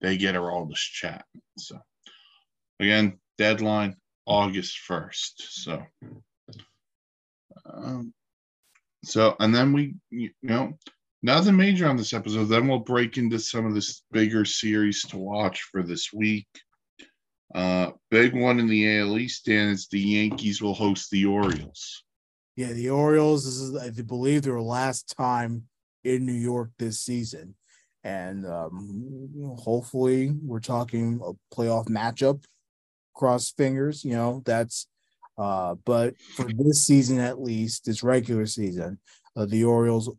They 0.00 0.16
get 0.16 0.34
Aroldis 0.34 0.76
chat. 0.76 1.24
So 1.58 1.78
again, 2.80 3.18
deadline 3.38 3.96
August 4.26 4.78
1st. 4.88 5.32
So 5.38 5.82
um, 7.72 8.12
so 9.04 9.36
and 9.40 9.54
then 9.54 9.72
we 9.72 9.94
you 10.10 10.30
know 10.42 10.78
nothing 11.22 11.56
major 11.56 11.88
on 11.88 11.96
this 11.96 12.12
episode. 12.12 12.44
Then 12.46 12.68
we'll 12.68 12.80
break 12.80 13.18
into 13.18 13.38
some 13.38 13.66
of 13.66 13.74
this 13.74 14.02
bigger 14.12 14.44
series 14.44 15.02
to 15.08 15.18
watch 15.18 15.62
for 15.70 15.82
this 15.82 16.12
week. 16.12 16.48
Uh, 17.54 17.92
big 18.10 18.34
one 18.34 18.58
in 18.58 18.66
the 18.66 18.98
AL 18.98 19.18
East, 19.18 19.46
Dan, 19.46 19.68
is 19.68 19.86
the 19.88 20.00
Yankees 20.00 20.60
will 20.60 20.74
host 20.74 21.10
the 21.10 21.24
Orioles. 21.24 22.04
Yeah, 22.56 22.72
the 22.72 22.90
Orioles. 22.90 23.44
This 23.44 23.56
is, 23.56 23.76
I 23.76 24.02
believe, 24.02 24.42
their 24.42 24.60
last 24.60 25.14
time 25.16 25.64
in 26.04 26.26
New 26.26 26.32
York 26.32 26.70
this 26.78 27.00
season, 27.00 27.54
and 28.02 28.46
um, 28.46 29.28
hopefully, 29.58 30.32
we're 30.42 30.60
talking 30.60 31.20
a 31.24 31.54
playoff 31.54 31.88
matchup. 31.88 32.44
Cross 33.14 33.52
fingers, 33.56 34.04
you 34.04 34.12
know 34.12 34.42
that's. 34.44 34.86
Uh, 35.38 35.74
but 35.84 36.14
for 36.34 36.50
this 36.54 36.86
season, 36.86 37.18
at 37.18 37.42
least 37.42 37.84
this 37.84 38.02
regular 38.02 38.46
season, 38.46 38.98
uh, 39.36 39.44
the 39.44 39.64
Orioles 39.64 40.10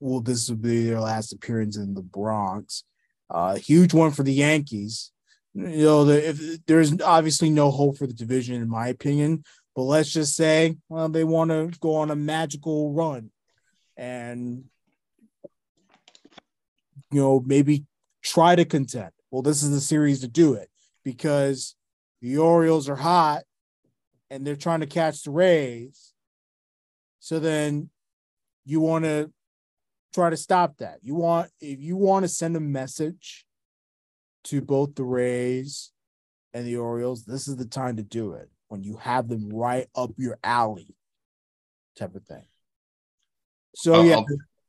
will 0.00 0.20
this 0.20 0.48
will 0.48 0.56
be 0.56 0.84
their 0.84 1.00
last 1.00 1.32
appearance 1.32 1.76
in 1.76 1.94
the 1.94 2.02
Bronx. 2.02 2.84
Uh, 3.30 3.54
huge 3.56 3.94
one 3.94 4.10
for 4.10 4.22
the 4.22 4.32
Yankees. 4.32 5.12
You 5.54 5.84
know, 5.84 6.04
the, 6.04 6.28
if 6.28 6.66
there's 6.66 7.00
obviously 7.00 7.50
no 7.50 7.70
hope 7.70 7.98
for 7.98 8.06
the 8.06 8.12
division, 8.12 8.60
in 8.60 8.68
my 8.68 8.88
opinion, 8.88 9.44
but 9.74 9.82
let's 9.82 10.12
just 10.12 10.36
say 10.36 10.76
well, 10.88 11.08
they 11.08 11.24
want 11.24 11.50
to 11.50 11.70
go 11.80 11.96
on 11.96 12.10
a 12.10 12.16
magical 12.16 12.92
run 12.92 13.30
and 13.96 14.64
you 17.10 17.20
know 17.20 17.42
maybe 17.46 17.84
try 18.22 18.54
to 18.56 18.64
contend. 18.64 19.10
Well 19.30 19.42
this 19.42 19.62
is 19.62 19.70
the 19.70 19.80
series 19.80 20.20
to 20.20 20.28
do 20.28 20.54
it 20.54 20.68
because 21.04 21.74
the 22.20 22.38
orioles 22.38 22.88
are 22.88 22.96
hot 22.96 23.44
and 24.30 24.46
they're 24.46 24.56
trying 24.56 24.80
to 24.80 24.86
catch 24.86 25.22
the 25.22 25.30
rays. 25.30 26.12
So 27.20 27.38
then 27.38 27.90
you 28.64 28.80
want 28.80 29.04
to 29.04 29.32
try 30.12 30.30
to 30.30 30.36
stop 30.36 30.78
that. 30.78 30.98
You 31.02 31.14
want 31.14 31.50
if 31.60 31.80
you 31.80 31.96
want 31.96 32.24
to 32.24 32.28
send 32.28 32.56
a 32.56 32.60
message 32.60 33.46
to 34.44 34.60
both 34.60 34.94
the 34.94 35.04
rays 35.04 35.90
and 36.54 36.66
the 36.66 36.76
orioles 36.76 37.24
this 37.24 37.46
is 37.48 37.56
the 37.56 37.66
time 37.66 37.96
to 37.96 38.02
do 38.02 38.32
it 38.32 38.48
when 38.68 38.82
you 38.82 38.96
have 38.96 39.28
them 39.28 39.48
right 39.52 39.86
up 39.94 40.10
your 40.16 40.38
alley 40.42 40.94
type 41.96 42.14
of 42.14 42.24
thing. 42.24 42.46
So 43.74 43.94
I'll- 43.94 44.04
yeah, 44.06 44.22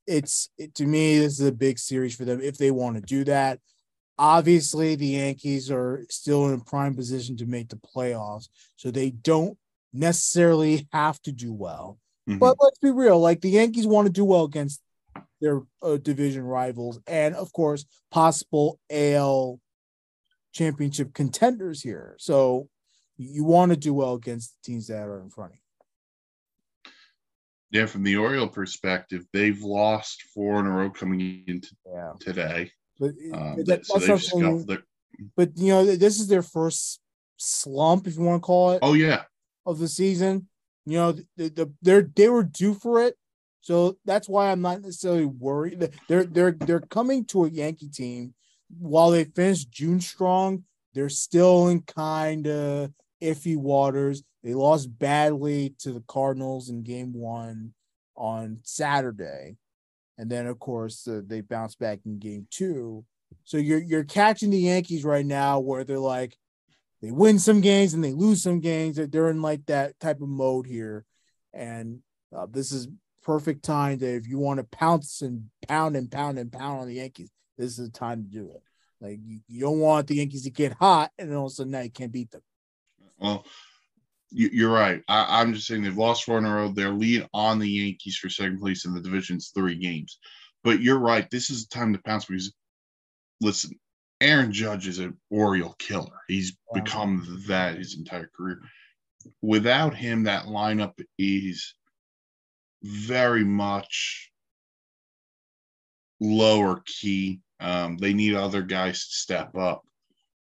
it's 0.08 0.50
it, 0.58 0.76
to 0.76 0.86
me 0.86 1.20
this 1.20 1.40
is 1.40 1.48
a 1.48 1.52
big 1.52 1.78
series 1.80 2.16
for 2.16 2.26
them 2.26 2.42
if 2.42 2.58
they 2.58 2.72
want 2.72 2.96
to 2.96 3.02
do 3.02 3.24
that. 3.26 3.60
Obviously, 4.18 4.96
the 4.96 5.06
Yankees 5.08 5.72
are 5.72 6.06
still 6.10 6.48
in 6.48 6.54
a 6.60 6.64
prime 6.64 6.94
position 6.96 7.38
to 7.38 7.46
make 7.46 7.70
the 7.70 7.78
playoffs, 7.78 8.50
so 8.76 8.92
they 8.92 9.12
don't 9.12 9.58
necessarily 9.94 10.88
have 10.92 11.22
to 11.22 11.32
do 11.32 11.54
well. 11.54 11.98
Mhm. 12.28 12.40
But 12.40 12.58
let's 12.60 12.80
be 12.80 12.92
real, 12.92 13.20
like 13.20 13.40
the 13.42 13.50
Yankees 13.50 13.88
want 13.88 14.08
to 14.08 14.12
do 14.12 14.26
well 14.26 14.44
against 14.44 14.82
their 15.42 15.62
uh, 15.82 15.98
division 15.98 16.44
rivals 16.44 17.00
and 17.08 17.36
of 17.36 17.52
course 17.54 17.86
possible 18.12 18.80
AL 18.90 19.60
championship 20.54 21.14
contenders 21.14 21.82
here. 21.82 22.16
So 22.20 22.68
you 23.18 23.44
want 23.44 23.72
to 23.72 23.78
do 23.78 23.94
well 23.94 24.14
against 24.14 24.56
the 24.64 24.72
teams 24.72 24.88
that 24.88 25.04
are 25.08 25.22
in 25.22 25.30
front 25.30 25.52
of 25.52 25.58
you. 25.58 26.92
yeah, 27.72 27.86
from 27.86 28.04
the 28.04 28.18
Oriole 28.18 28.48
perspective, 28.48 29.26
they've 29.32 29.62
lost 29.62 30.24
four 30.34 30.60
in 30.60 30.66
a 30.66 30.72
row 30.72 30.90
coming 30.90 31.44
into 31.48 31.76
Yeah. 31.86 32.14
today. 32.20 32.72
But, 33.00 33.12
Um, 33.32 33.56
but 33.58 33.66
that- 33.68 33.86
so 33.86 34.00
they've 34.00 34.66
their, 34.66 34.84
but 35.36 35.58
you 35.58 35.68
know, 35.68 35.86
this 35.86 36.20
is 36.20 36.28
their 36.28 36.42
first 36.42 37.00
slump, 37.38 38.08
if 38.08 38.16
you 38.18 38.24
want 38.24 38.42
to 38.42 38.46
call 38.46 38.72
it, 38.72 38.80
oh 38.82 38.94
yeah, 38.94 39.26
of 39.66 39.78
the 39.80 39.88
season. 39.88 40.48
You 40.86 40.98
know, 40.98 41.12
the, 41.12 41.50
the 41.50 41.74
they're 41.84 42.02
they 42.16 42.30
were 42.30 42.44
due 42.44 42.74
for 42.74 43.04
it. 43.04 43.16
So 43.62 43.98
that's 44.06 44.30
why 44.30 44.52
I'm 44.52 44.62
not 44.62 44.82
necessarily 44.82 45.26
worried. 45.26 45.92
They're 46.08 46.24
they're 46.24 46.52
they're 46.52 46.80
coming 46.80 47.26
to 47.26 47.46
a 47.46 47.50
Yankee 47.50 47.90
team 47.90 48.34
while 48.78 49.12
they 49.12 49.24
finished 49.24 49.72
June 49.72 50.00
strong, 50.00 50.64
they're 50.94 51.10
still 51.10 51.68
in 51.70 51.82
kind 51.82 52.48
of 52.48 52.92
iffy 53.22 53.58
waters. 53.58 54.24
They 54.44 54.54
lost 54.54 54.98
badly 54.98 55.76
to 55.80 55.92
the 55.92 56.04
Cardinals 56.08 56.70
in 56.70 56.84
game 56.84 57.14
one 57.14 57.74
on 58.16 58.60
Saturday. 58.64 59.58
And 60.18 60.30
then, 60.30 60.48
of 60.48 60.60
course, 60.60 61.08
uh, 61.08 61.22
they 61.26 61.42
bounced 61.42 61.80
back 61.80 62.00
in 62.06 62.20
game 62.20 62.48
two. 62.52 63.06
So 63.44 63.58
you're 63.58 63.82
you're 63.82 64.04
catching 64.04 64.50
the 64.50 64.58
Yankees 64.58 65.04
right 65.06 65.26
now 65.26 65.60
where 65.60 65.84
they're 65.84 66.00
like, 66.00 66.36
they 67.02 67.12
win 67.12 67.40
some 67.40 67.62
games 67.62 67.94
and 67.94 68.04
they 68.04 68.12
lose 68.12 68.42
some 68.42 68.60
games. 68.60 68.98
They're, 68.98 69.30
in 69.30 69.42
like 69.42 69.66
that 69.68 69.98
type 70.00 70.22
of 70.22 70.28
mode 70.28 70.68
here. 70.68 71.06
And 71.54 72.00
uh, 72.36 72.48
this 72.50 72.72
is 72.72 72.88
perfect 73.30 73.64
time 73.64 74.00
that 74.00 74.16
if 74.16 74.28
you 74.28 74.40
want 74.40 74.58
to 74.58 74.64
pounce 74.76 75.22
and 75.22 75.44
pound 75.68 75.96
and 75.96 76.10
pound 76.10 76.40
and 76.40 76.52
pound 76.52 76.80
on 76.82 76.88
the 76.88 76.96
Yankees, 76.96 77.30
this 77.60 77.78
is 77.78 77.92
the 77.92 77.92
time 77.92 78.24
to 78.24 78.28
do 78.28 78.50
it. 78.50 78.64
Like 79.00 79.20
you, 79.24 79.42
you 79.48 79.62
don't 79.62 79.78
want 79.78 80.08
the 80.08 80.16
Yankees 80.16 80.46
to 80.46 80.50
get 80.50 80.74
hot 80.74 81.12
and 81.20 81.30
then 81.30 81.38
all 81.38 81.46
of 81.46 81.52
a 81.52 81.54
sudden 81.54 81.72
now 81.72 81.82
you 81.82 81.92
can't 81.92 82.12
beat 82.12 82.32
them. 82.32 82.42
well, 83.20 83.46
you, 84.32 84.50
you're 84.52 84.74
right. 84.74 85.04
I, 85.08 85.42
I'm 85.42 85.54
just 85.54 85.68
saying 85.68 85.84
they've 85.84 85.96
lost 85.96 86.24
four 86.24 86.40
in 86.40 86.46
a 86.46 86.52
row. 86.52 86.70
Their 86.70 86.90
lead 86.90 87.28
on 87.32 87.60
the 87.60 87.70
Yankees 87.70 88.18
for 88.18 88.30
second 88.30 88.60
place 88.60 88.86
in 88.86 88.96
the 88.96 89.00
division's 89.00 89.52
three 89.54 89.76
games. 89.76 90.18
But 90.64 90.82
you're 90.82 90.98
right. 90.98 91.30
This 91.30 91.52
is 91.52 91.68
the 91.68 91.76
time 91.76 91.94
to 91.94 92.02
pounce 92.02 92.26
because, 92.26 92.52
listen, 93.42 93.80
Aaron 94.22 94.52
Judge 94.52 94.88
is 94.88 94.98
an 94.98 95.16
Oriole 95.30 95.76
killer. 95.78 96.18
He's 96.28 96.58
Wow. 96.72 96.82
become 96.82 97.44
that 97.48 97.78
his 97.78 97.96
entire 97.96 98.32
career. 98.36 98.60
Without 99.44 99.94
him, 99.94 100.24
that 100.24 100.46
lineup 100.46 101.00
is 101.20 101.76
very 102.84 103.44
much 103.44 104.32
lower 106.20 106.82
key. 106.86 107.42
Um, 107.60 107.98
they 107.98 108.14
need 108.14 108.36
other 108.36 108.62
guys 108.62 109.08
to 109.08 109.14
step 109.14 109.56
up. 109.56 109.84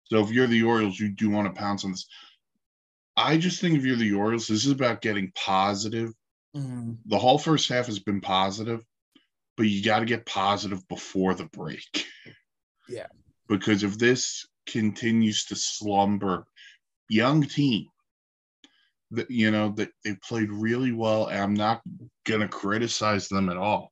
So 0.05 0.23
if 0.23 0.31
you're 0.31 0.47
the 0.47 0.63
Orioles, 0.63 0.99
you 0.99 1.09
do 1.09 1.29
want 1.29 1.53
to 1.53 1.59
pounce 1.59 1.83
on 1.85 1.91
this. 1.91 2.07
I 3.17 3.37
just 3.37 3.61
think 3.61 3.77
if 3.77 3.85
you're 3.85 3.95
the 3.95 4.13
Orioles, 4.13 4.47
this 4.47 4.65
is 4.65 4.71
about 4.71 5.01
getting 5.01 5.31
positive. 5.35 6.11
Mhm. 6.55 6.97
The 7.05 7.19
whole 7.19 7.37
first 7.37 7.69
half 7.69 7.87
has 7.87 7.99
been 7.99 8.21
positive, 8.21 8.83
but 9.57 9.63
you 9.63 9.83
got 9.83 9.99
to 9.99 10.05
get 10.05 10.25
positive 10.25 10.87
before 10.87 11.33
the 11.33 11.45
break. 11.45 12.05
Yeah. 12.87 13.07
Because 13.49 13.81
if 13.81 13.97
this 13.97 14.47
continues 14.67 15.45
to 15.45 15.55
slumber, 15.55 16.45
young 17.09 17.41
team, 17.41 17.87
that 19.11 19.29
you 19.29 19.51
know 19.51 19.69
that 19.77 19.89
they 20.03 20.15
played 20.27 20.51
really 20.51 20.91
well, 20.91 21.27
and 21.27 21.39
I'm 21.39 21.53
not 21.53 21.81
gonna 22.25 22.47
criticize 22.47 23.27
them 23.27 23.49
at 23.49 23.57
all. 23.57 23.91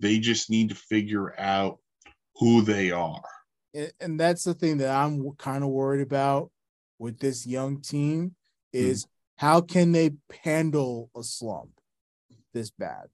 They 0.00 0.18
just 0.18 0.50
need 0.50 0.70
to 0.70 0.74
figure 0.74 1.38
out 1.38 1.78
who 2.36 2.62
they 2.62 2.90
are. 2.90 3.22
and, 3.74 3.92
and 4.00 4.20
that's 4.20 4.44
the 4.44 4.54
thing 4.54 4.78
that 4.78 4.90
I'm 4.90 5.32
kind 5.36 5.64
of 5.64 5.70
worried 5.70 6.02
about 6.02 6.50
with 6.98 7.18
this 7.18 7.46
young 7.46 7.80
team 7.80 8.34
hmm. 8.72 8.78
is 8.78 9.06
how 9.36 9.60
can 9.60 9.92
they 9.92 10.12
handle 10.44 11.10
a 11.16 11.22
slump 11.22 11.70
this 12.54 12.70
bad? 12.70 13.06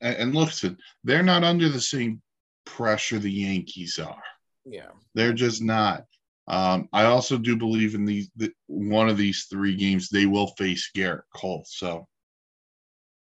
And, 0.00 0.16
and 0.16 0.34
listen, 0.34 0.78
they're 1.02 1.24
not 1.24 1.42
under 1.42 1.68
the 1.68 1.80
same 1.80 2.22
pressure 2.64 3.18
the 3.18 3.30
Yankees 3.30 3.98
are. 3.98 4.22
Yeah. 4.64 4.90
They're 5.14 5.32
just 5.32 5.62
not. 5.62 6.04
Um, 6.48 6.88
I 6.92 7.04
also 7.04 7.36
do 7.36 7.56
believe 7.56 7.94
in 7.94 8.06
these 8.06 8.30
that 8.36 8.52
one 8.66 9.08
of 9.08 9.18
these 9.18 9.46
three 9.50 9.76
games 9.76 10.08
they 10.08 10.26
will 10.26 10.48
face 10.58 10.90
Gerrit 10.96 11.22
Cole. 11.34 11.64
So 11.66 12.06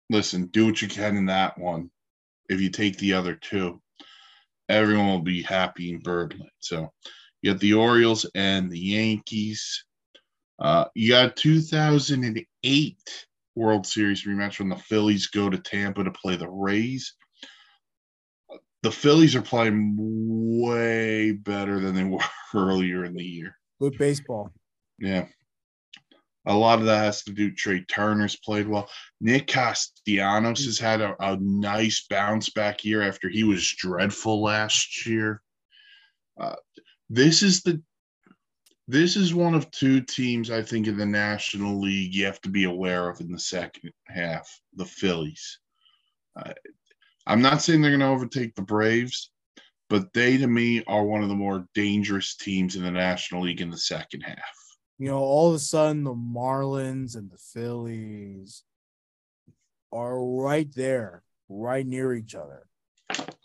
listen, 0.10 0.46
do 0.48 0.68
what 0.68 0.82
you 0.82 0.88
can 0.88 1.18
in 1.18 1.26
that 1.26 1.58
one. 1.58 1.90
If 2.50 2.62
you 2.62 2.70
take 2.70 2.98
the 2.98 3.14
other 3.14 3.36
two, 3.36 3.82
everyone 4.70 5.08
will 5.08 5.22
be 5.22 5.42
happy 5.42 5.92
in 5.92 6.00
Birdland. 6.00 6.52
So 6.60 6.92
you 7.42 7.52
got 7.52 7.60
the 7.60 7.74
Orioles 7.74 8.30
and 8.36 8.72
the 8.72 8.80
Yankees. 8.80 9.86
Uh, 10.60 10.86
you 10.94 11.10
got 11.10 11.36
2008 11.36 13.28
World 13.56 13.88
Series 13.88 14.26
rematch 14.26 14.60
when 14.60 14.70
the 14.70 14.76
Phillies 14.76 15.28
go 15.28 15.50
to 15.50 15.58
Tampa 15.58 16.04
to 16.04 16.12
play 16.12 16.36
the 16.36 16.50
Rays. 16.50 17.16
The 18.82 18.92
Phillies 18.92 19.36
are 19.36 19.42
playing 19.42 19.96
way 19.98 21.32
better 21.32 21.80
than 21.80 21.96
they 21.96 22.04
were 22.04 22.20
earlier 22.56 23.06
in 23.06 23.14
the 23.14 23.24
year. 23.24 23.56
Good 23.80 23.98
baseball. 23.98 24.52
Yeah. 24.98 25.26
A 26.46 26.56
lot 26.56 26.80
of 26.80 26.86
that 26.86 27.04
has 27.04 27.24
to 27.24 27.32
do. 27.32 27.52
Trey 27.52 27.82
Turner's 27.82 28.38
played 28.38 28.68
well. 28.68 28.90
Nick 29.20 29.48
Castellanos 29.48 30.66
has 30.66 30.80
had 30.80 31.02
a, 31.02 31.16
a 31.20 31.38
nice 31.38 32.06
bounce 32.10 32.50
back 32.50 32.86
year 32.86 33.02
after 33.02 33.30
he 33.30 33.44
was 33.44 33.76
dreadful 33.78 34.42
last 34.42 35.06
year. 35.06 35.42
Uh, 36.40 36.56
this 37.10 37.44
is 37.44 37.62
the 37.62 37.82
this 38.88 39.16
is 39.16 39.36
one 39.36 39.54
of 39.54 39.70
two 39.70 40.02
teams 40.02 40.50
I 40.50 40.64
think 40.64 40.88
in 40.88 40.98
the 40.98 41.06
National 41.06 41.80
League 41.80 42.16
you 42.16 42.26
have 42.26 42.42
to 42.42 42.50
be 42.50 42.64
aware 42.64 43.08
of 43.08 43.22
in 43.22 43.32
the 43.32 43.40
second 43.40 43.92
half. 44.08 44.50
The 44.76 44.86
Phillies. 44.86 45.60
Uh, 46.36 46.54
I'm 47.30 47.44
not 47.44 47.62
saying 47.62 47.82
they're 47.82 47.92
going 47.92 48.00
to 48.00 48.08
overtake 48.08 48.56
the 48.56 48.64
Braves, 48.64 49.32
but 49.88 50.12
they 50.14 50.38
to 50.38 50.48
me 50.48 50.84
are 50.88 51.06
one 51.06 51.22
of 51.22 51.30
the 51.30 51.36
more 51.36 51.68
dangerous 51.76 52.36
teams 52.36 52.76
in 52.76 52.82
the 52.82 52.90
National 52.90 53.44
League 53.44 53.62
in 53.62 53.70
the 53.70 53.78
second 53.78 54.22
half. 54.22 54.38
You 54.98 55.10
know, 55.10 55.20
all 55.20 55.50
of 55.50 55.56
a 55.56 55.60
sudden 55.60 56.04
the 56.04 56.16
Marlins 56.16 57.16
and 57.16 57.30
the 57.30 57.38
Phillies 57.38 58.64
are 59.94 60.20
right 60.20 60.74
there, 60.74 61.22
right 61.50 61.86
near 61.86 62.16
each 62.16 62.34
other. 62.34 62.66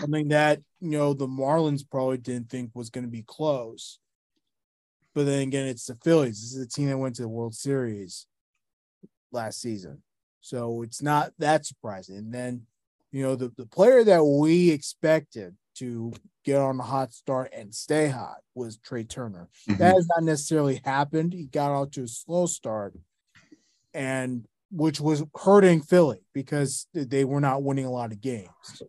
Something 0.00 0.28
that, 0.28 0.60
you 0.80 0.90
know, 0.92 1.12
the 1.12 1.28
Marlins 1.28 1.82
probably 1.88 2.16
didn't 2.16 2.48
think 2.48 2.70
was 2.72 2.88
going 2.88 3.04
to 3.04 3.10
be 3.10 3.22
close. 3.22 3.98
But 5.14 5.26
then 5.26 5.42
again, 5.42 5.66
it's 5.66 5.84
the 5.86 5.98
Phillies. 6.02 6.40
This 6.40 6.54
is 6.54 6.64
a 6.64 6.68
team 6.68 6.88
that 6.88 6.96
went 6.96 7.16
to 7.16 7.22
the 7.22 7.28
World 7.28 7.54
Series 7.54 8.26
last 9.30 9.60
season. 9.60 10.02
So 10.40 10.80
it's 10.80 11.02
not 11.02 11.32
that 11.38 11.66
surprising. 11.66 12.16
And 12.16 12.34
then, 12.34 12.62
you 13.14 13.22
know, 13.22 13.36
the, 13.36 13.52
the 13.56 13.64
player 13.64 14.02
that 14.02 14.24
we 14.24 14.72
expected 14.72 15.54
to 15.76 16.12
get 16.44 16.60
on 16.60 16.80
a 16.80 16.82
hot 16.82 17.12
start 17.12 17.52
and 17.56 17.72
stay 17.72 18.08
hot 18.08 18.38
was 18.56 18.76
Trey 18.78 19.04
Turner. 19.04 19.48
Mm-hmm. 19.68 19.78
That 19.78 19.94
has 19.94 20.08
not 20.08 20.24
necessarily 20.24 20.80
happened. 20.84 21.32
He 21.32 21.44
got 21.44 21.70
out 21.70 21.92
to 21.92 22.02
a 22.02 22.08
slow 22.08 22.46
start, 22.46 22.94
and 23.94 24.44
which 24.72 25.00
was 25.00 25.22
hurting 25.36 25.82
Philly 25.82 26.24
because 26.32 26.88
they 26.92 27.24
were 27.24 27.40
not 27.40 27.62
winning 27.62 27.84
a 27.84 27.90
lot 27.92 28.10
of 28.10 28.20
games. 28.20 28.82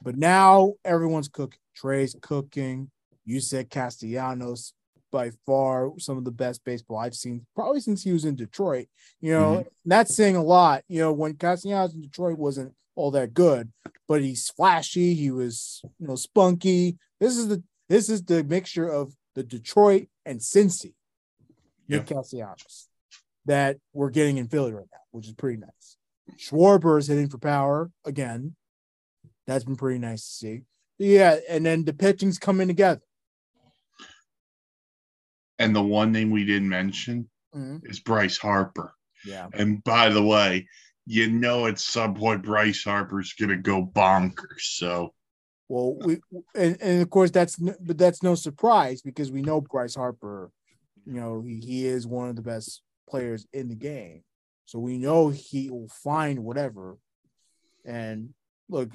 But 0.00 0.16
now 0.16 0.72
everyone's 0.82 1.28
cooking. 1.28 1.60
Trey's 1.76 2.16
cooking. 2.22 2.90
You 3.26 3.40
said 3.40 3.68
Castellanos 3.68 4.72
by 5.12 5.32
far 5.44 5.90
some 5.98 6.16
of 6.16 6.24
the 6.24 6.30
best 6.30 6.64
baseball 6.64 6.96
I've 6.96 7.14
seen, 7.14 7.44
probably 7.54 7.80
since 7.80 8.02
he 8.02 8.12
was 8.12 8.24
in 8.24 8.36
Detroit. 8.36 8.86
You 9.20 9.32
know, 9.32 9.50
mm-hmm. 9.52 9.68
that's 9.84 10.16
saying 10.16 10.36
a 10.36 10.42
lot. 10.42 10.82
You 10.88 11.00
know, 11.00 11.12
when 11.12 11.34
Castellanos 11.34 11.94
in 11.94 12.00
Detroit 12.00 12.38
wasn't 12.38 12.72
all 12.96 13.10
that 13.12 13.34
good, 13.34 13.72
but 14.08 14.22
he's 14.22 14.48
flashy. 14.50 15.14
He 15.14 15.30
was, 15.30 15.80
you 15.98 16.06
know, 16.06 16.16
spunky. 16.16 16.98
This 17.20 17.36
is 17.36 17.48
the 17.48 17.62
this 17.88 18.08
is 18.08 18.22
the 18.24 18.42
mixture 18.44 18.88
of 18.88 19.14
the 19.34 19.42
Detroit 19.42 20.08
and 20.24 20.40
Cincy. 20.40 20.94
Nick 21.86 22.06
Castellanos 22.06 22.88
that 23.44 23.76
we're 23.92 24.08
getting 24.10 24.38
in 24.38 24.48
Philly 24.48 24.72
right 24.72 24.86
now, 24.90 24.98
which 25.10 25.26
is 25.26 25.34
pretty 25.34 25.58
nice. 25.58 25.96
Schwarber 26.38 26.98
is 26.98 27.08
hitting 27.08 27.28
for 27.28 27.36
power 27.38 27.90
again. 28.06 28.56
That's 29.46 29.64
been 29.64 29.76
pretty 29.76 29.98
nice 29.98 30.22
to 30.22 30.32
see. 30.32 30.62
Yeah, 30.98 31.38
and 31.48 31.66
then 31.66 31.84
the 31.84 31.92
pitching's 31.92 32.38
coming 32.38 32.68
together. 32.68 33.02
And 35.58 35.76
the 35.76 35.82
one 35.82 36.10
name 36.12 36.30
we 36.30 36.44
didn't 36.44 36.68
mention 36.68 37.28
Mhm. 37.54 37.88
is 37.88 38.00
Bryce 38.00 38.38
Harper. 38.38 38.94
Yeah. 39.26 39.48
And 39.52 39.84
by 39.84 40.08
the 40.08 40.22
way, 40.22 40.66
you 41.06 41.30
know 41.30 41.66
at 41.66 41.78
some 41.78 42.14
point 42.14 42.42
Bryce 42.42 42.84
Harper's 42.84 43.32
gonna 43.34 43.56
go 43.56 43.84
bonkers. 43.84 44.60
So 44.60 45.12
Well, 45.68 45.96
we 45.96 46.20
and, 46.54 46.76
and 46.80 47.02
of 47.02 47.10
course 47.10 47.30
that's 47.30 47.56
but 47.56 47.98
that's 47.98 48.22
no 48.22 48.34
surprise 48.34 49.02
because 49.02 49.30
we 49.30 49.42
know 49.42 49.60
Bryce 49.60 49.94
Harper, 49.94 50.50
you 51.06 51.14
know, 51.14 51.42
he, 51.42 51.60
he 51.60 51.86
is 51.86 52.06
one 52.06 52.28
of 52.28 52.36
the 52.36 52.42
best 52.42 52.82
players 53.08 53.46
in 53.52 53.68
the 53.68 53.74
game. 53.74 54.22
So 54.66 54.78
we 54.78 54.98
know 54.98 55.28
he 55.28 55.70
will 55.70 55.88
find 55.88 56.42
whatever. 56.42 56.96
And 57.84 58.30
look, 58.68 58.90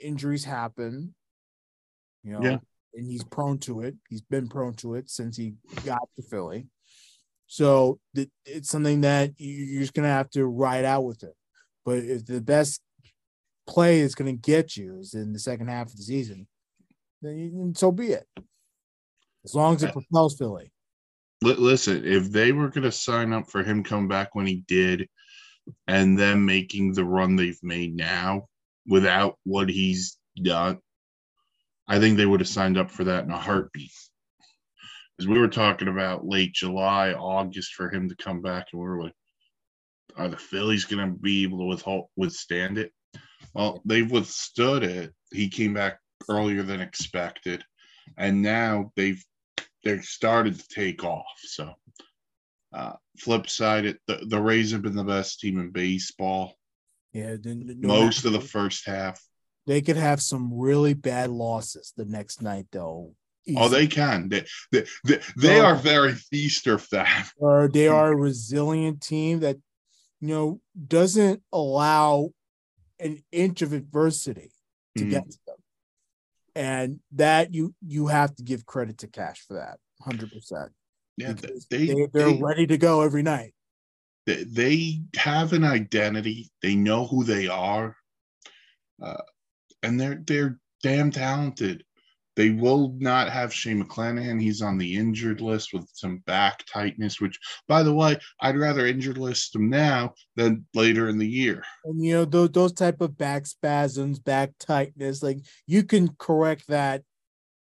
injuries 0.00 0.44
happen, 0.44 1.14
you 2.22 2.32
know, 2.32 2.42
Yeah. 2.42 2.58
and 2.94 3.06
he's 3.06 3.24
prone 3.24 3.58
to 3.58 3.82
it. 3.82 3.96
He's 4.08 4.22
been 4.22 4.48
prone 4.48 4.74
to 4.76 4.94
it 4.94 5.10
since 5.10 5.36
he 5.36 5.54
got 5.84 6.08
to 6.16 6.22
Philly. 6.22 6.68
So 7.54 8.00
it's 8.44 8.68
something 8.68 9.02
that 9.02 9.38
you- 9.38 9.64
you're 9.64 9.82
just 9.82 9.94
gonna 9.94 10.08
have 10.08 10.28
to 10.30 10.44
ride 10.44 10.84
out 10.84 11.04
with 11.04 11.22
it. 11.22 11.36
But 11.84 11.98
if 11.98 12.26
the 12.26 12.40
best 12.40 12.80
play 13.64 14.00
is 14.00 14.16
going 14.16 14.34
to 14.34 14.40
get 14.40 14.76
you 14.76 14.98
is 14.98 15.14
in 15.14 15.32
the 15.32 15.38
second 15.38 15.68
half 15.68 15.86
of 15.86 15.96
the 15.96 16.02
season, 16.02 16.48
then 17.22 17.38
you, 17.38 17.72
so 17.76 17.92
be 17.92 18.08
it. 18.08 18.28
As 19.44 19.54
long 19.54 19.76
as 19.76 19.84
it 19.84 19.92
propels 19.92 20.36
Philly. 20.36 20.72
listen, 21.42 22.04
if 22.04 22.32
they 22.32 22.50
were 22.50 22.70
gonna 22.70 22.90
sign 22.90 23.32
up 23.32 23.48
for 23.48 23.62
him 23.62 23.84
coming 23.84 24.08
back 24.08 24.34
when 24.34 24.46
he 24.46 24.64
did, 24.66 25.08
and 25.86 26.18
then 26.18 26.44
making 26.44 26.94
the 26.94 27.04
run 27.04 27.36
they've 27.36 27.62
made 27.62 27.94
now 27.94 28.48
without 28.84 29.38
what 29.44 29.68
he's 29.68 30.18
done, 30.42 30.80
I 31.86 32.00
think 32.00 32.16
they 32.16 32.26
would 32.26 32.40
have 32.40 32.48
signed 32.48 32.78
up 32.78 32.90
for 32.90 33.04
that 33.04 33.24
in 33.24 33.30
a 33.30 33.38
heartbeat. 33.38 33.92
Because 35.16 35.28
we 35.28 35.38
were 35.38 35.48
talking 35.48 35.88
about 35.88 36.26
late 36.26 36.52
July, 36.52 37.12
August 37.12 37.74
for 37.74 37.88
him 37.88 38.08
to 38.08 38.16
come 38.16 38.42
back, 38.42 38.68
and 38.72 38.80
we 38.80 38.88
were 38.88 39.02
like, 39.04 39.14
are 40.16 40.28
the 40.28 40.36
Phillies 40.36 40.84
going 40.84 41.06
to 41.08 41.18
be 41.18 41.44
able 41.44 41.58
to 41.58 41.64
withhold, 41.66 42.06
withstand 42.16 42.78
it? 42.78 42.92
Well, 43.52 43.80
they've 43.84 44.10
withstood 44.10 44.82
it. 44.82 45.12
He 45.32 45.48
came 45.48 45.74
back 45.74 45.98
earlier 46.28 46.62
than 46.62 46.80
expected, 46.80 47.64
and 48.16 48.42
now 48.42 48.92
they've 48.96 49.22
they've 49.84 50.04
started 50.04 50.58
to 50.58 50.68
take 50.68 51.04
off. 51.04 51.38
So, 51.38 51.74
uh, 52.72 52.92
flip 53.18 53.48
side, 53.48 53.84
it 53.86 54.00
the, 54.06 54.24
the 54.28 54.40
Rays 54.40 54.72
have 54.72 54.82
been 54.82 54.96
the 54.96 55.04
best 55.04 55.40
team 55.40 55.60
in 55.60 55.70
baseball 55.70 56.54
Yeah, 57.12 57.36
no 57.44 57.88
most 57.88 58.24
of 58.24 58.32
the 58.32 58.40
first 58.40 58.86
half. 58.86 59.20
they 59.66 59.80
could 59.80 59.96
have 59.96 60.20
some 60.20 60.52
really 60.52 60.94
bad 60.94 61.30
losses 61.30 61.92
the 61.96 62.04
next 62.04 62.42
night 62.42 62.66
though. 62.72 63.14
Oh, 63.56 63.68
they 63.68 63.86
can. 63.86 64.28
They 64.28 64.44
they, 64.72 64.84
they, 65.04 65.20
they 65.36 65.60
are 65.60 65.76
very 65.76 66.14
feast 66.14 66.66
or 66.66 66.78
famine. 66.78 67.24
or 67.36 67.68
they 67.68 67.88
are 67.88 68.12
a 68.12 68.16
resilient 68.16 69.02
team 69.02 69.40
that 69.40 69.56
you 70.20 70.28
know 70.28 70.60
doesn't 70.88 71.42
allow 71.52 72.30
an 72.98 73.22
inch 73.32 73.60
of 73.62 73.72
adversity 73.72 74.50
to 74.96 75.04
Mhm. 75.04 75.10
get 75.10 75.30
to 75.30 75.38
them. 75.46 75.56
And 76.54 77.00
that 77.12 77.52
you 77.52 77.74
you 77.86 78.06
have 78.06 78.34
to 78.36 78.42
give 78.42 78.64
credit 78.64 78.98
to 78.98 79.08
Cash 79.08 79.44
for 79.46 79.54
that, 79.54 79.78
hundred 80.00 80.30
percent. 80.30 80.72
Yeah, 81.16 81.32
they, 81.32 81.86
they, 81.86 82.06
they're 82.12 82.32
they, 82.32 82.40
ready 82.40 82.66
to 82.66 82.78
go 82.78 83.02
every 83.02 83.22
night. 83.22 83.54
they, 84.26 84.44
they 84.44 85.00
have 85.16 85.52
an 85.52 85.64
identity. 85.64 86.50
They 86.62 86.74
know 86.74 87.06
who 87.06 87.24
they 87.24 87.46
are. 87.48 87.96
Uh, 89.02 89.22
and 89.82 90.00
they're 90.00 90.22
they're 90.24 90.58
damn 90.82 91.10
talented. 91.10 91.84
They 92.36 92.50
will 92.50 92.94
not 92.98 93.30
have 93.30 93.54
Shane 93.54 93.82
McClanahan. 93.82 94.40
He's 94.40 94.60
on 94.60 94.76
the 94.76 94.96
injured 94.96 95.40
list 95.40 95.72
with 95.72 95.88
some 95.92 96.18
back 96.26 96.64
tightness, 96.66 97.20
which, 97.20 97.38
by 97.68 97.82
the 97.84 97.94
way, 97.94 98.18
I'd 98.40 98.56
rather 98.56 98.86
injured 98.86 99.18
list 99.18 99.54
him 99.54 99.70
now 99.70 100.14
than 100.34 100.66
later 100.74 101.08
in 101.08 101.18
the 101.18 101.28
year. 101.28 101.62
And 101.84 102.02
you 102.04 102.14
know 102.14 102.24
those 102.24 102.50
those 102.50 102.72
type 102.72 103.00
of 103.00 103.16
back 103.16 103.46
spasms, 103.46 104.18
back 104.18 104.50
tightness, 104.58 105.22
like 105.22 105.38
you 105.68 105.84
can 105.84 106.08
correct 106.18 106.66
that, 106.68 107.02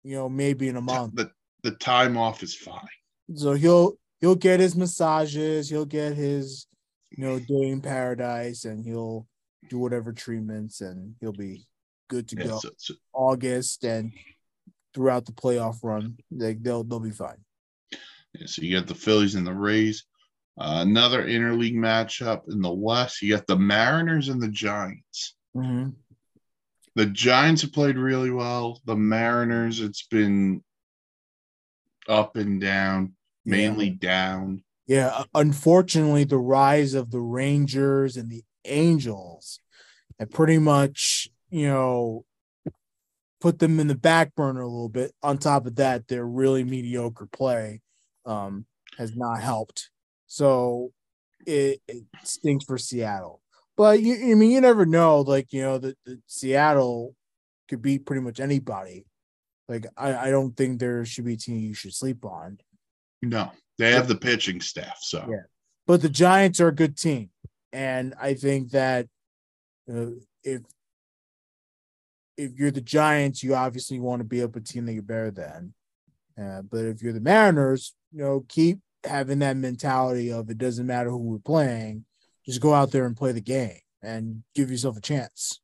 you 0.02 0.14
know, 0.16 0.28
maybe 0.28 0.68
in 0.68 0.76
a 0.76 0.82
month. 0.82 1.14
The 1.14 1.30
the 1.62 1.72
time 1.72 2.16
off 2.18 2.42
is 2.42 2.54
fine. 2.54 2.86
So 3.34 3.54
he'll 3.54 3.94
he'll 4.20 4.34
get 4.34 4.60
his 4.60 4.76
massages, 4.76 5.70
he'll 5.70 5.86
get 5.86 6.14
his, 6.14 6.66
you 7.10 7.24
know, 7.24 7.38
day 7.38 7.70
in 7.70 7.80
paradise, 7.80 8.66
and 8.66 8.84
he'll 8.84 9.26
do 9.70 9.78
whatever 9.78 10.12
treatments, 10.12 10.82
and 10.82 11.14
he'll 11.20 11.32
be 11.32 11.64
good 12.08 12.28
to 12.28 12.36
Yeah, 12.36 12.44
go. 12.48 12.58
so- 12.58 12.70
so- 12.76 12.94
August 13.14 13.84
and 13.84 14.12
throughout 14.94 15.26
the 15.26 15.32
playoff 15.32 15.78
run, 15.82 16.16
they 16.30 16.54
they'll 16.54 16.84
they'll 16.84 17.00
be 17.00 17.10
fine. 17.10 17.44
Yeah, 18.34 18.46
so 18.46 18.62
you 18.62 18.78
got 18.78 18.86
the 18.86 18.94
Phillies 18.94 19.34
and 19.34 19.46
the 19.46 19.54
Rays. 19.54 20.04
Uh, 20.58 20.82
another 20.82 21.24
interleague 21.24 21.74
matchup 21.74 22.42
in 22.48 22.60
the 22.60 22.72
West. 22.72 23.22
You 23.22 23.34
got 23.34 23.46
the 23.46 23.56
Mariners 23.56 24.28
and 24.28 24.42
the 24.42 24.48
Giants. 24.48 25.34
Mm-hmm. 25.56 25.90
The 26.96 27.06
Giants 27.06 27.62
have 27.62 27.72
played 27.72 27.96
really 27.96 28.30
well. 28.30 28.80
The 28.84 28.96
Mariners, 28.96 29.80
it's 29.80 30.06
been 30.06 30.62
up 32.08 32.36
and 32.36 32.60
down, 32.60 33.14
mainly 33.44 33.90
down. 33.90 34.62
Yeah, 34.86 35.22
unfortunately, 35.34 36.24
the 36.24 36.38
rise 36.38 36.94
of 36.94 37.10
the 37.10 37.20
Rangers 37.20 38.16
and 38.16 38.28
the 38.28 38.42
Angels 38.64 39.60
have 40.18 40.30
pretty 40.30 40.58
much, 40.58 41.28
you 41.48 41.68
know, 41.68 42.24
put 43.40 43.58
them 43.58 43.80
in 43.80 43.86
the 43.86 43.94
back 43.94 44.34
burner 44.34 44.60
a 44.60 44.68
little 44.68 44.88
bit. 44.88 45.12
On 45.22 45.38
top 45.38 45.66
of 45.66 45.76
that, 45.76 46.08
their 46.08 46.26
really 46.26 46.64
mediocre 46.64 47.26
play 47.26 47.80
um, 48.26 48.66
has 48.98 49.16
not 49.16 49.40
helped. 49.40 49.90
So 50.26 50.92
it, 51.46 51.80
it 51.88 52.04
stinks 52.24 52.64
for 52.64 52.78
Seattle. 52.78 53.40
But 53.76 54.02
you, 54.02 54.32
I 54.32 54.34
mean, 54.34 54.50
you 54.50 54.60
never 54.60 54.84
know. 54.84 55.22
Like 55.22 55.52
you 55.52 55.62
know, 55.62 55.78
the, 55.78 55.96
the 56.04 56.20
Seattle 56.26 57.14
could 57.68 57.80
beat 57.80 58.04
pretty 58.04 58.20
much 58.22 58.38
anybody. 58.40 59.06
Like 59.68 59.86
I, 59.96 60.28
I 60.28 60.30
don't 60.30 60.56
think 60.56 60.78
there 60.78 61.04
should 61.04 61.24
be 61.24 61.34
a 61.34 61.38
team 61.38 61.58
you 61.60 61.74
should 61.74 61.94
sleep 61.94 62.24
on. 62.24 62.58
No, 63.22 63.50
they 63.78 63.92
have 63.92 64.08
the 64.08 64.16
pitching 64.16 64.60
staff. 64.60 64.98
So 65.00 65.26
Yeah. 65.30 65.42
but 65.86 66.02
the 66.02 66.08
Giants 66.08 66.60
are 66.60 66.68
a 66.68 66.74
good 66.74 66.98
team, 66.98 67.30
and 67.72 68.14
I 68.20 68.34
think 68.34 68.70
that 68.72 69.06
uh, 69.90 70.10
if 70.44 70.62
if 72.40 72.58
you're 72.58 72.70
the 72.70 72.80
Giants, 72.80 73.42
you 73.42 73.54
obviously 73.54 74.00
want 74.00 74.20
to 74.20 74.24
be 74.24 74.42
up 74.42 74.56
a 74.56 74.60
team 74.60 74.86
that 74.86 74.94
you're 74.94 75.02
better 75.02 75.30
than. 75.30 75.74
Uh, 76.40 76.62
but 76.62 76.84
if 76.86 77.02
you're 77.02 77.12
the 77.12 77.20
Mariners, 77.20 77.94
you 78.12 78.20
know, 78.20 78.44
keep 78.48 78.80
having 79.04 79.40
that 79.40 79.56
mentality 79.56 80.32
of 80.32 80.48
it 80.48 80.58
doesn't 80.58 80.86
matter 80.86 81.10
who 81.10 81.18
we're 81.18 81.38
playing, 81.38 82.04
just 82.46 82.60
go 82.60 82.72
out 82.72 82.90
there 82.90 83.04
and 83.04 83.16
play 83.16 83.32
the 83.32 83.40
game 83.40 83.78
and 84.02 84.42
give 84.54 84.70
yourself 84.70 84.96
a 84.96 85.00
chance. 85.00 85.60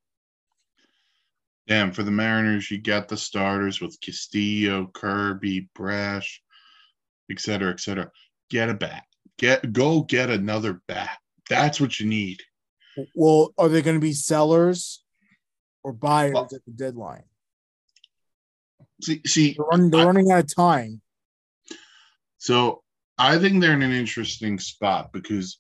Damn, 1.66 1.92
for 1.92 2.02
the 2.02 2.10
Mariners, 2.10 2.70
you 2.70 2.80
got 2.80 3.08
the 3.08 3.16
starters 3.16 3.80
with 3.80 4.00
Castillo, 4.00 4.88
Kirby, 4.92 5.68
Brash, 5.74 6.42
et 7.30 7.40
cetera, 7.40 7.72
et 7.72 7.80
cetera. 7.80 8.10
Get 8.50 8.68
a 8.68 8.74
bat. 8.74 9.04
Get 9.38 9.72
go 9.72 10.02
get 10.02 10.30
another 10.30 10.80
bat. 10.86 11.18
That's 11.48 11.80
what 11.80 11.98
you 11.98 12.06
need. 12.06 12.42
Well, 13.14 13.52
are 13.58 13.68
they 13.68 13.82
going 13.82 13.96
to 13.96 14.00
be 14.00 14.12
sellers 14.12 15.02
or 15.86 15.92
buyers 15.92 16.34
Well- 16.34 16.48
at 16.52 16.64
the 16.64 16.72
deadline? 16.72 17.22
See, 19.02 19.20
see 19.24 19.52
They're 19.52 19.66
running, 19.66 19.90
they're 19.90 20.00
I- 20.00 20.04
running 20.06 20.30
out 20.32 20.40
of 20.40 20.54
time. 20.54 21.00
So 22.38 22.82
I 23.16 23.38
think 23.38 23.60
they're 23.60 23.72
in 23.72 23.82
an 23.82 23.92
interesting 23.92 24.58
spot 24.58 25.12
because 25.12 25.58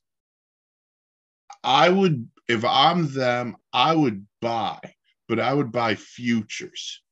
I 1.62 1.88
would, 1.88 2.28
if 2.48 2.64
I'm 2.64 3.12
them, 3.12 3.56
I 3.72 3.94
would 3.94 4.26
buy, 4.42 4.80
but 5.28 5.38
I 5.38 5.54
would 5.54 5.70
buy 5.70 5.94
futures 5.94 7.02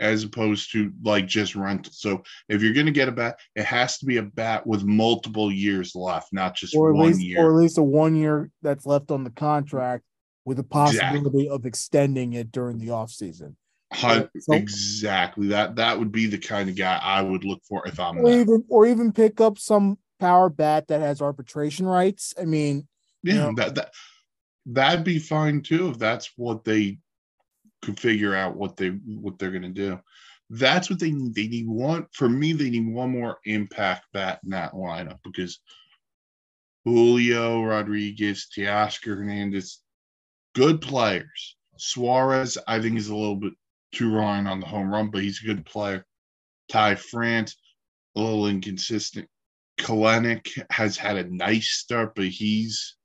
as 0.00 0.24
opposed 0.24 0.72
to 0.72 0.92
like 1.04 1.26
just 1.26 1.54
rental. 1.54 1.92
So 1.92 2.22
if 2.48 2.62
you're 2.62 2.74
going 2.74 2.86
to 2.86 2.92
get 2.92 3.08
a 3.08 3.12
bat, 3.12 3.38
it 3.54 3.64
has 3.64 3.98
to 3.98 4.06
be 4.06 4.16
a 4.16 4.22
bat 4.22 4.66
with 4.66 4.84
multiple 4.84 5.52
years 5.52 5.94
left, 5.94 6.32
not 6.32 6.56
just 6.56 6.76
one 6.76 6.98
least 6.98 7.20
year. 7.20 7.40
or 7.44 7.50
at 7.50 7.56
least 7.60 7.78
a 7.78 7.82
one 7.82 8.16
year 8.16 8.50
that's 8.62 8.86
left 8.86 9.10
on 9.10 9.22
the 9.22 9.30
contract 9.30 10.04
with 10.44 10.56
the 10.58 10.62
possibility 10.64 11.48
of 11.48 11.64
extending 11.66 12.34
it 12.34 12.52
during 12.52 12.78
the 12.78 12.88
offseason. 12.88 13.54
Hun- 13.92 14.22
uh, 14.24 14.26
so- 14.40 14.52
exactly. 14.54 15.48
That 15.48 15.76
that 15.76 15.98
would 15.98 16.12
be 16.12 16.26
the 16.26 16.38
kind 16.38 16.68
of 16.68 16.76
guy 16.76 16.98
I 17.02 17.22
would 17.22 17.44
look 17.44 17.62
for 17.68 17.86
if 17.86 17.98
I'm 18.00 18.18
Or 18.18 18.30
them. 18.30 18.40
even 18.40 18.64
or 18.68 18.86
even 18.86 19.12
pick 19.12 19.40
up 19.40 19.58
some 19.58 19.98
power 20.20 20.48
bat 20.48 20.88
that 20.88 21.00
has 21.00 21.20
arbitration 21.22 21.86
rights. 21.86 22.34
I 22.40 22.44
mean, 22.44 22.88
Yeah, 23.22 23.34
Yeah. 23.46 23.52
that 23.56 23.74
that 23.76 23.92
that'd 24.66 25.04
be 25.04 25.18
fine 25.18 25.62
too 25.62 25.88
if 25.88 25.98
that's 25.98 26.30
what 26.36 26.64
they 26.64 26.98
could 27.82 27.98
figure 28.00 28.34
out 28.34 28.56
what 28.56 28.76
they 28.76 28.88
what 28.90 29.38
they're 29.38 29.50
gonna 29.52 29.68
do. 29.70 30.00
That's 30.50 30.90
what 30.90 30.98
they 30.98 31.10
need. 31.10 31.34
They 31.34 31.48
need 31.48 31.66
one 31.66 32.06
for 32.12 32.28
me. 32.28 32.52
They 32.52 32.68
need 32.70 32.86
one 32.86 33.10
more 33.10 33.38
impact 33.44 34.06
bat 34.12 34.40
in 34.44 34.50
that 34.50 34.72
lineup 34.72 35.18
because 35.24 35.58
Julio 36.84 37.62
Rodriguez, 37.62 38.46
Teoscar 38.54 39.16
Hernandez, 39.16 39.80
good 40.54 40.80
players. 40.80 41.56
Suarez, 41.76 42.56
I 42.66 42.80
think, 42.80 42.96
is 42.96 43.08
a 43.08 43.16
little 43.16 43.36
bit 43.36 43.52
too 43.92 44.12
reliant 44.12 44.48
on 44.48 44.60
the 44.60 44.66
home 44.66 44.92
run, 44.92 45.10
but 45.10 45.22
he's 45.22 45.40
a 45.42 45.46
good 45.46 45.64
player. 45.66 46.04
Ty 46.68 46.94
France, 46.96 47.56
a 48.16 48.20
little 48.20 48.46
inconsistent. 48.46 49.28
Kelenic 49.78 50.48
has 50.70 50.96
had 50.96 51.16
a 51.16 51.34
nice 51.34 51.70
start, 51.70 52.14
but 52.14 52.26
he's 52.26 52.96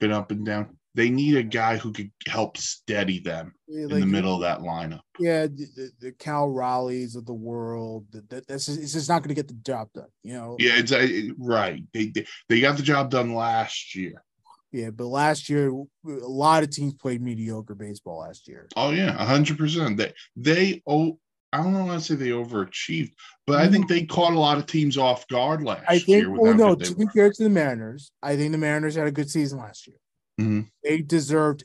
been 0.00 0.12
up 0.12 0.30
and 0.30 0.44
down. 0.44 0.76
They 0.94 1.10
need 1.10 1.36
a 1.36 1.42
guy 1.42 1.76
who 1.76 1.92
could 1.92 2.10
help 2.26 2.56
steady 2.56 3.20
them 3.20 3.52
in 3.68 3.88
the 3.88 4.06
middle 4.06 4.34
of 4.34 4.40
that 4.40 4.60
lineup. 4.60 5.02
Yeah, 5.18 5.46
the, 5.46 5.90
the, 6.00 6.12
Cal 6.12 6.48
Raleighs 6.48 7.16
of 7.16 7.26
the 7.26 7.34
world. 7.34 8.06
That, 8.12 8.30
that 8.30 8.48
that's 8.48 8.64
just, 8.64 8.80
it's 8.80 8.94
just 8.94 9.10
not 9.10 9.18
going 9.18 9.28
to 9.28 9.34
get 9.34 9.48
the 9.48 9.60
job 9.62 9.88
done. 9.94 10.08
You 10.22 10.32
know. 10.32 10.56
Yeah, 10.58 10.78
it's 10.78 10.92
uh, 10.92 11.06
right. 11.38 11.82
They, 11.92 12.06
they 12.06 12.26
they 12.48 12.60
got 12.60 12.78
the 12.78 12.82
job 12.82 13.10
done 13.10 13.34
last 13.34 13.94
year. 13.94 14.24
Yeah, 14.72 14.90
but 14.90 15.06
last 15.06 15.48
year 15.48 15.68
a 15.70 15.84
lot 16.06 16.62
of 16.62 16.70
teams 16.70 16.94
played 16.94 17.22
mediocre 17.22 17.74
baseball 17.74 18.20
last 18.20 18.46
year. 18.48 18.68
Oh 18.76 18.90
yeah, 18.90 19.12
hundred 19.24 19.58
percent. 19.58 19.96
They 19.96 20.12
they 20.36 20.82
oh 20.86 21.18
I 21.52 21.62
don't 21.62 21.72
want 21.86 22.00
to 22.00 22.04
say 22.04 22.16
they 22.16 22.30
overachieved, 22.30 23.12
but 23.46 23.60
I 23.60 23.68
think 23.68 23.88
they 23.88 24.04
caught 24.04 24.32
a 24.32 24.38
lot 24.38 24.58
of 24.58 24.66
teams 24.66 24.98
off 24.98 25.26
guard 25.28 25.62
last 25.62 25.80
year. 25.80 25.86
I 25.88 25.98
think. 25.98 26.08
year. 26.44 26.54
no. 26.54 26.74
To 26.74 27.06
fair 27.14 27.32
to 27.32 27.42
the 27.42 27.48
Mariners, 27.48 28.10
I 28.22 28.36
think 28.36 28.52
the 28.52 28.58
Mariners 28.58 28.96
had 28.96 29.06
a 29.06 29.12
good 29.12 29.30
season 29.30 29.58
last 29.60 29.86
year. 29.86 29.96
Mhm. 30.40 30.68
They 30.82 31.00
deserved 31.00 31.64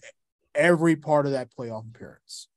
every 0.55 0.95
part 0.95 1.25
of 1.25 1.31
that 1.33 1.49
playoff 1.57 1.89
appearance. 1.93 2.47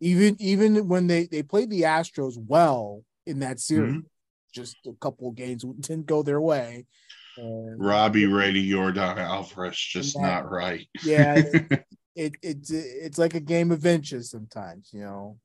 Even 0.00 0.36
even 0.40 0.88
when 0.88 1.06
they 1.06 1.26
they 1.26 1.42
played 1.42 1.70
the 1.70 1.82
Astros 1.82 2.34
well 2.36 3.04
in 3.24 3.38
that 3.38 3.60
series, 3.60 3.92
Mm-hmm. 3.92 4.06
just 4.52 4.76
a 4.86 4.92
couple 4.94 5.28
of 5.28 5.36
games 5.36 5.62
didn't 5.62 6.06
go 6.06 6.22
their 6.22 6.40
way. 6.40 6.86
And 7.36 7.80
Robbie 7.80 8.26
Ray 8.26 8.52
Yordan 8.52 9.18
Alvarez 9.18 9.76
just 9.76 10.16
Yeah. 10.16 10.22
not 10.22 10.50
right. 10.50 10.86
yeah, 11.04 11.36
it, 11.36 11.86
it 12.16 12.32
it's 12.42 12.70
it's 12.70 13.18
like 13.18 13.34
a 13.34 13.40
game 13.40 13.70
of 13.72 13.86
inches 13.86 14.30
sometimes. 14.30 14.90
You 14.92 15.00
know, 15.00 15.38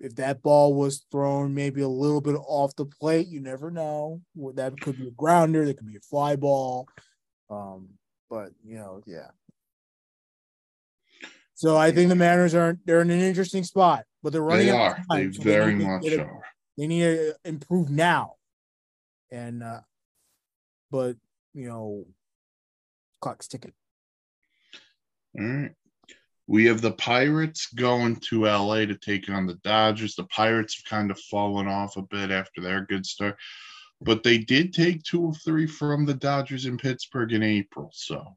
if 0.00 0.16
that 0.16 0.42
ball 0.42 0.74
was 0.74 1.06
thrown 1.10 1.54
maybe 1.54 1.80
a 1.80 1.88
little 1.88 2.20
bit 2.20 2.36
off 2.36 2.74
the 2.76 2.86
plate, 2.86 3.28
you 3.28 3.40
never 3.40 3.70
know. 3.70 4.20
That 4.54 4.80
could 4.80 4.98
be 4.98 5.08
a 5.08 5.12
grounder, 5.12 5.64
that 5.64 5.76
could 5.76 5.86
be 5.86 5.96
a 5.96 6.00
fly 6.00 6.36
ball. 6.36 6.88
Um, 7.50 7.90
but 8.28 8.50
you 8.64 8.76
know, 8.76 9.02
yeah. 9.06 9.28
So 11.54 11.76
I 11.76 11.92
think 11.92 12.08
the 12.08 12.16
Mariners 12.16 12.54
are 12.54 12.76
they're 12.84 13.00
in 13.00 13.10
an 13.10 13.20
interesting 13.20 13.62
spot, 13.62 14.04
but 14.22 14.32
they're 14.32 14.42
running 14.42 14.66
they 14.66 14.72
are. 14.72 14.98
of 15.08 15.16
They 15.16 15.30
so 15.32 15.42
very 15.42 15.78
to 15.78 15.84
much 15.86 16.18
are. 16.18 16.42
They 16.76 16.88
need 16.88 17.02
to 17.02 17.34
improve 17.44 17.90
now, 17.90 18.34
and 19.30 19.62
uh, 19.62 19.80
but 20.94 21.16
you 21.54 21.66
know, 21.68 22.06
clock's 23.20 23.48
ticking. 23.48 23.72
All 25.36 25.44
right. 25.44 25.72
We 26.46 26.66
have 26.66 26.80
the 26.82 26.92
Pirates 26.92 27.66
going 27.74 28.16
to 28.28 28.44
LA 28.44 28.84
to 28.86 28.94
take 28.96 29.28
on 29.28 29.46
the 29.46 29.54
Dodgers. 29.64 30.14
The 30.14 30.24
Pirates 30.26 30.76
have 30.76 30.84
kind 30.88 31.10
of 31.10 31.18
fallen 31.18 31.66
off 31.66 31.96
a 31.96 32.02
bit 32.02 32.30
after 32.30 32.60
their 32.60 32.84
good 32.86 33.04
start, 33.06 33.36
but 34.00 34.22
they 34.22 34.38
did 34.38 34.72
take 34.72 35.02
two 35.02 35.28
of 35.28 35.36
three 35.42 35.66
from 35.66 36.04
the 36.06 36.14
Dodgers 36.14 36.66
in 36.66 36.76
Pittsburgh 36.76 37.32
in 37.32 37.42
April. 37.42 37.90
So, 37.92 38.36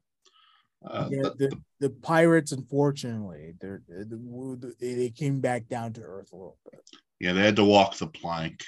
uh, 0.84 1.08
Yeah, 1.12 1.22
the- 1.22 1.34
the, 1.38 1.60
the 1.80 1.90
Pirates, 1.90 2.50
unfortunately, 2.50 3.54
they're, 3.60 3.82
they 3.88 4.94
they 4.94 5.10
came 5.10 5.40
back 5.40 5.68
down 5.68 5.92
to 5.92 6.00
earth 6.00 6.32
a 6.32 6.36
little 6.36 6.58
bit. 6.72 6.80
yeah, 7.20 7.34
they 7.34 7.42
had 7.42 7.56
to 7.56 7.64
walk 7.64 7.98
the 7.98 8.08
plank. 8.08 8.64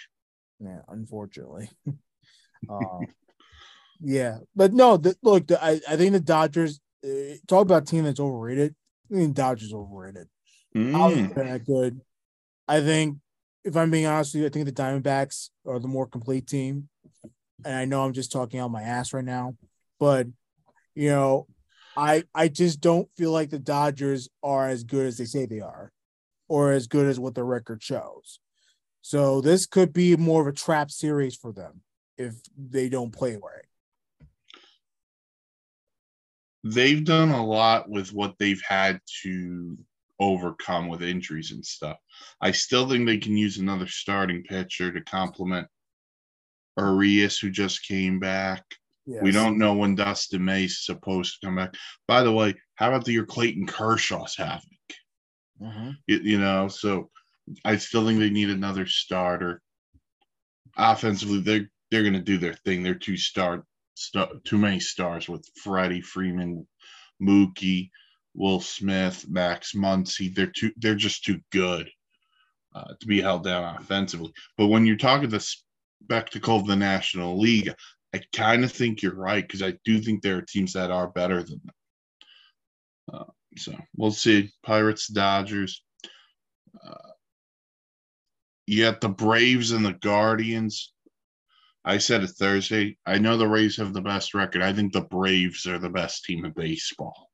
Yeah, 0.61 0.83
unfortunately. 0.89 1.71
um, 2.69 3.07
yeah, 4.03 4.39
but 4.55 4.73
no, 4.73 4.97
the, 4.97 5.17
look, 5.23 5.47
the, 5.47 5.63
I, 5.63 5.81
I 5.89 5.97
think 5.97 6.13
the 6.13 6.21
Dodgers 6.21 6.81
uh, 7.05 7.37
talk 7.47 7.63
about 7.63 7.83
a 7.83 7.87
team 7.87 8.05
that's 8.05 8.21
overrated. 8.21 8.75
I 9.13 9.17
think 9.17 9.35
Dodgers 9.35 9.73
overrated. 9.73 10.29
Mm. 10.77 11.35
They're 11.35 11.45
not 11.45 11.65
good. 11.65 12.01
I 12.69 12.81
think, 12.81 13.19
if 13.65 13.77
I'm 13.77 13.91
being 13.91 14.07
honest 14.07 14.35
with 14.35 14.41
you, 14.43 14.47
I 14.47 14.51
think 14.51 14.67
the 14.67 14.73
Diamondbacks 14.73 15.51
are 15.67 15.79
the 15.79 15.89
more 15.89 16.07
complete 16.07 16.47
team. 16.47 16.89
And 17.65 17.75
I 17.75 17.85
know 17.85 18.03
I'm 18.03 18.15
just 18.15 18.33
talking 18.33 18.59
out 18.59 18.71
my 18.71 18.83
ass 18.83 19.13
right 19.13 19.25
now, 19.25 19.57
but 19.99 20.27
you 20.95 21.11
know, 21.11 21.47
I 21.97 22.25
I 22.35 22.49
just 22.49 22.81
don't 22.81 23.09
feel 23.19 23.33
like 23.33 23.51
the 23.51 23.59
Dodgers 23.59 24.31
are 24.43 24.69
as 24.69 24.85
good 24.85 25.05
as 25.07 25.19
they 25.19 25.27
say 25.27 25.45
they 25.45 25.61
are, 25.61 25.93
or 26.49 26.73
as 26.73 26.87
good 26.87 27.07
as 27.07 27.21
what 27.21 27.35
the 27.35 27.45
record 27.45 27.83
shows. 27.83 28.41
So 29.03 29.41
this 29.43 29.67
could 29.67 29.93
be 29.93 30.17
more 30.17 30.41
of 30.41 30.47
a 30.47 30.53
trap 30.53 30.91
series 30.91 31.37
for 31.37 31.53
them 31.53 31.83
if 32.17 32.35
they 32.57 32.89
don't 32.89 33.13
play 33.13 33.33
right. 33.33 33.67
They've 36.65 37.05
done 37.05 37.31
a 37.31 37.45
lot 37.45 37.89
with 37.89 38.13
what 38.13 38.37
they've 38.39 38.63
had 38.67 39.01
to 39.23 39.79
overcome 40.19 40.89
with 40.89 41.03
injuries 41.03 41.53
and 41.53 41.65
stuff. 41.65 41.97
I 42.41 42.51
still 42.51 42.89
think 42.89 43.07
they 43.07 43.19
can 43.19 43.37
use 43.37 43.57
another 43.59 43.87
starting 43.87 44.43
pitcher 44.43 44.93
to 44.93 45.01
complement 45.03 45.67
Urías, 46.79 47.41
who 47.41 47.51
just 47.51 47.87
came 47.87 48.19
back. 48.19 48.63
We 49.23 49.33
don't 49.33 49.59
know 49.59 49.75
when 49.75 49.95
Dustin 49.95 50.45
May's 50.45 50.85
supposed 50.85 51.41
to 51.41 51.47
come 51.47 51.57
back. 51.57 51.75
By 52.07 52.23
the 52.23 52.33
way, 52.33 52.55
how 52.75 52.89
about 52.89 53.05
the 53.05 53.13
year 53.13 53.27
Clayton 53.27 53.67
Kershaw's 53.67 54.37
having? 54.37 54.79
Mhm. 55.61 55.97
You, 56.07 56.19
you 56.19 56.39
know, 56.39 56.69
so 56.69 57.11
I 57.65 57.77
still 57.77 58.07
think 58.07 58.19
they 58.19 58.31
need 58.31 58.51
another 58.51 58.87
starter. 58.87 59.63
Offensively, 60.77 61.41
they're 61.41 61.71
they're 61.91 62.03
going 62.03 62.15
to 62.15 62.21
do 62.21 62.39
their 62.39 62.55
thing. 62.55 62.83
They're 62.83 62.95
too 62.95 63.17
star, 63.17 63.67
star 63.95 64.29
too 64.45 64.59
many 64.59 64.81
stars 64.81 65.29
with 65.29 65.49
Freddie 65.63 66.01
Freeman, 66.01 66.67
Mookie, 67.23 67.91
Will 68.35 68.61
Smith, 68.61 69.27
Max 69.29 69.73
Muncy. 69.75 70.35
They're 70.35 70.47
too 70.47 70.73
they're 70.77 70.95
just 70.95 71.25
too 71.25 71.41
good 71.51 71.91
uh, 72.75 72.95
to 73.01 73.07
be 73.07 73.21
held 73.21 73.45
down 73.45 73.77
offensively. 73.77 74.33
But 74.57 74.69
when 74.69 74.87
you're 74.87 74.97
talking 74.97 75.29
the 75.29 75.41
spectacle 76.03 76.57
of 76.57 76.67
the 76.67 76.77
National 76.77 77.39
League, 77.39 77.73
I 78.15 78.21
kind 78.33 78.65
of 78.65 78.73
think 78.73 79.03
you're 79.03 79.15
right 79.15 79.47
because 79.47 79.63
I 79.63 79.75
do 79.85 80.01
think 80.01 80.23
there 80.23 80.39
are 80.39 80.43
teams 80.43 80.73
that 80.73 80.91
are 80.91 81.09
better 81.09 81.43
than 81.43 81.61
them. 81.65 81.75
Uh, 83.13 83.25
so 83.57 83.75
we'll 83.97 84.11
see. 84.11 84.51
Pirates, 84.63 85.09
Dodgers. 85.09 85.83
Uh, 86.85 87.11
you 88.67 88.85
got 88.85 89.01
the 89.01 89.09
Braves 89.09 89.73
and 89.73 89.85
the 89.85 89.93
Guardians. 89.93 90.93
I 91.85 91.99
said 91.99 92.23
it 92.23 92.31
Thursday. 92.31 92.99
I 93.07 93.19
know 93.19 93.37
the 93.37 93.49
Rays 93.49 93.77
have 93.79 93.93
the 93.93 94.03
best 94.03 94.35
record. 94.35 94.63
I 94.63 94.73
think 94.73 94.93
the 94.93 95.01
Braves 95.03 95.67
are 95.67 95.79
the 95.79 95.89
best 95.89 96.25
team 96.25 96.45
in 96.45 96.53
baseball. 96.53 97.31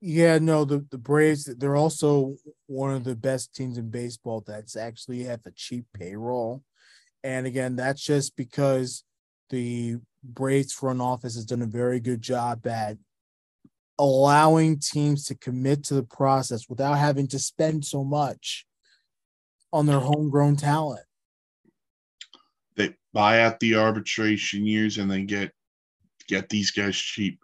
Yeah, 0.00 0.38
no, 0.38 0.64
the, 0.64 0.86
the 0.90 0.98
Braves, 0.98 1.44
they're 1.44 1.76
also 1.76 2.36
one 2.66 2.94
of 2.94 3.04
the 3.04 3.16
best 3.16 3.54
teams 3.54 3.78
in 3.78 3.90
baseball 3.90 4.44
that's 4.46 4.76
actually 4.76 5.24
have 5.24 5.40
a 5.46 5.50
cheap 5.50 5.86
payroll. 5.94 6.62
And 7.22 7.46
again, 7.46 7.74
that's 7.74 8.02
just 8.02 8.36
because 8.36 9.02
the 9.50 9.96
Braves 10.22 10.72
front 10.72 11.00
office 11.00 11.34
has 11.34 11.46
done 11.46 11.62
a 11.62 11.66
very 11.66 12.00
good 12.00 12.20
job 12.20 12.66
at 12.66 12.98
allowing 13.98 14.78
teams 14.78 15.24
to 15.26 15.34
commit 15.34 15.84
to 15.84 15.94
the 15.94 16.02
process 16.02 16.68
without 16.68 16.98
having 16.98 17.26
to 17.28 17.38
spend 17.38 17.84
so 17.84 18.04
much 18.04 18.66
on 19.72 19.86
their 19.86 20.00
homegrown 20.00 20.56
talent. 20.56 21.04
They 22.76 22.94
buy 23.12 23.42
out 23.42 23.60
the 23.60 23.76
arbitration 23.76 24.66
years 24.66 24.98
and 24.98 25.10
they 25.10 25.22
get 25.22 25.52
get 26.28 26.48
these 26.48 26.70
guys 26.70 26.96
cheap. 26.96 27.38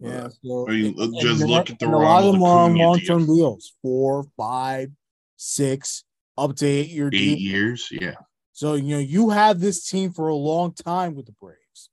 Yeah. 0.00 0.28
So 0.44 0.68
I 0.68 0.72
mean, 0.72 0.94
and- 0.98 1.20
just 1.20 1.42
and 1.42 1.50
look 1.50 1.70
at 1.70 1.78
the 1.78 1.86
and 1.86 1.94
a 1.94 1.98
lot 1.98 2.24
of 2.24 2.32
them 2.32 2.42
are 2.42 2.58
on 2.64 2.76
long 2.76 3.00
term 3.00 3.26
deals, 3.26 3.72
four, 3.82 4.24
five, 4.36 4.90
six, 5.36 6.04
up 6.36 6.54
to 6.56 6.66
eight 6.66 6.90
year. 6.90 7.10
Eight 7.12 7.38
years, 7.38 7.88
yeah. 7.90 8.14
So 8.52 8.74
you 8.74 8.96
know 8.96 8.98
you 8.98 9.30
have 9.30 9.60
this 9.60 9.88
team 9.88 10.12
for 10.12 10.28
a 10.28 10.34
long 10.34 10.72
time 10.72 11.14
with 11.14 11.26
the 11.26 11.34
Braves. 11.40 11.90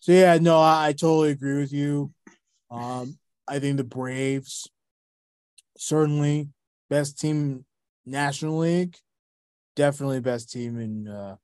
So 0.00 0.12
yeah, 0.12 0.38
no, 0.40 0.60
I, 0.60 0.88
I 0.88 0.92
totally 0.92 1.30
agree 1.30 1.58
with 1.58 1.72
you. 1.72 2.12
Um, 2.70 3.18
I 3.48 3.58
think 3.58 3.76
the 3.76 3.84
Braves 3.84 4.68
certainly 5.76 6.48
best 6.88 7.20
team 7.20 7.64
National 8.04 8.58
League, 8.58 8.96
definitely 9.74 10.20
best 10.20 10.50
team 10.50 10.78
in 10.80 11.08
uh 11.08 11.36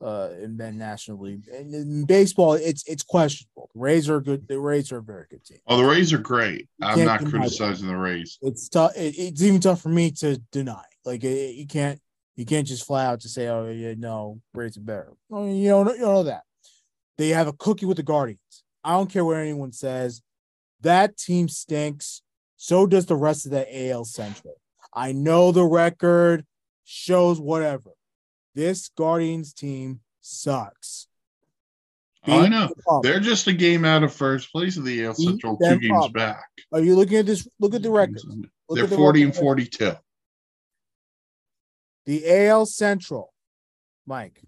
uh 0.00 0.30
in 0.42 0.56
the 0.56 0.72
National 0.72 1.18
League. 1.18 1.48
And 1.48 1.74
in 1.74 2.04
baseball, 2.04 2.54
it's 2.54 2.86
it's 2.86 3.02
questionable. 3.02 3.70
The 3.74 3.80
Rays 3.80 4.08
are 4.08 4.20
good. 4.20 4.46
The 4.48 4.58
Rays 4.58 4.92
are 4.92 4.98
a 4.98 5.02
very 5.02 5.26
good 5.30 5.44
team. 5.44 5.58
Oh, 5.66 5.76
the 5.76 5.84
Rays 5.84 6.12
are 6.12 6.18
great. 6.18 6.68
I'm 6.80 6.96
can't 6.96 7.06
not 7.06 7.30
criticizing 7.30 7.88
the 7.88 7.96
Rays. 7.96 8.38
It's 8.42 8.68
tough. 8.68 8.96
It, 8.96 9.14
it's 9.18 9.42
even 9.42 9.60
tough 9.60 9.80
for 9.80 9.88
me 9.88 10.10
to 10.12 10.38
deny. 10.52 10.84
Like 11.04 11.24
it, 11.24 11.54
you 11.54 11.66
can't 11.66 12.00
you 12.36 12.44
can't 12.44 12.66
just 12.66 12.86
fly 12.86 13.04
out 13.04 13.20
to 13.20 13.28
say, 13.28 13.48
oh 13.48 13.68
yeah, 13.68 13.94
no, 13.96 14.40
Rays 14.54 14.76
are 14.76 14.82
better. 14.82 15.12
I 15.32 15.40
mean, 15.40 15.56
you 15.56 15.70
don't 15.70 15.86
you 15.86 16.00
don't 16.00 16.14
know 16.14 16.22
that. 16.24 16.42
They 17.16 17.30
have 17.30 17.48
a 17.48 17.52
cookie 17.52 17.86
with 17.86 17.96
the 17.96 18.04
Guardians. 18.04 18.64
I 18.84 18.92
don't 18.92 19.10
care 19.10 19.24
what 19.24 19.38
anyone 19.38 19.72
says. 19.72 20.22
That 20.82 21.16
team 21.16 21.48
stinks. 21.48 22.22
So 22.56 22.86
does 22.86 23.06
the 23.06 23.16
rest 23.16 23.46
of 23.46 23.52
the 23.52 23.90
AL 23.90 24.04
Central. 24.04 24.54
I 24.94 25.12
know 25.12 25.52
the 25.52 25.64
record 25.64 26.44
shows 26.84 27.40
whatever. 27.40 27.90
This 28.58 28.88
Guardians 28.88 29.52
team 29.52 30.00
sucks. 30.20 31.06
Oh, 32.26 32.40
I 32.40 32.48
know. 32.48 32.68
They're 33.04 33.20
just 33.20 33.46
a 33.46 33.52
game 33.52 33.84
out 33.84 34.02
of 34.02 34.12
first 34.12 34.50
place 34.50 34.76
of 34.76 34.84
the 34.84 35.04
AL 35.04 35.14
Central, 35.14 35.56
two 35.56 35.78
games 35.78 36.06
up. 36.06 36.12
back. 36.12 36.42
Are 36.72 36.80
you 36.80 36.96
looking 36.96 37.18
at 37.18 37.26
this? 37.26 37.46
Look 37.60 37.76
at 37.76 37.84
the 37.84 37.90
record. 37.92 38.20
Look 38.26 38.48
They're 38.70 38.82
at 38.82 38.90
the 38.90 38.96
40 38.96 39.22
and 39.22 39.30
record. 39.30 39.44
42. 39.44 39.92
the 42.06 42.46
AL 42.48 42.66
Central, 42.66 43.32
Mike, 44.06 44.42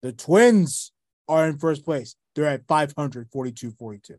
the 0.00 0.14
Twins 0.14 0.92
are 1.28 1.46
in 1.46 1.58
first 1.58 1.84
place. 1.84 2.16
They're 2.34 2.46
at 2.46 2.66
500, 2.66 3.28
42, 3.30 3.72
42. 3.72 4.14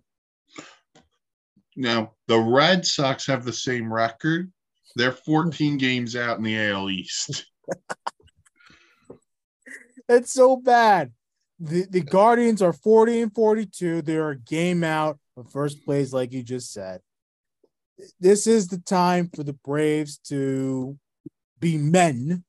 Now, 1.75 2.11
the 2.27 2.39
Red 2.39 2.85
Sox 2.85 3.25
have 3.25 3.45
the 3.45 3.51
same 3.51 3.91
record. 3.91 4.51
They're 4.95 5.11
14 5.11 5.79
games 5.79 6.15
out 6.15 6.37
in 6.37 6.43
the 6.43 6.69
AL 6.69 6.91
East. 6.91 7.47
It's 10.09 10.33
so 10.33 10.57
bad. 10.57 11.11
The, 11.59 11.85
the 11.89 12.01
Guardians 12.01 12.61
are 12.61 12.73
40 12.73 13.21
and 13.21 13.33
42. 13.33 14.01
They're 14.01 14.31
a 14.31 14.37
game 14.39 14.83
out 14.83 15.17
of 15.37 15.51
first 15.51 15.83
place, 15.85 16.11
like 16.13 16.33
you 16.33 16.43
just 16.43 16.73
said. 16.73 16.99
This 18.19 18.47
is 18.47 18.67
the 18.67 18.79
time 18.79 19.29
for 19.33 19.43
the 19.43 19.53
Braves 19.53 20.17
to 20.29 20.97
be 21.59 21.77
men 21.77 22.43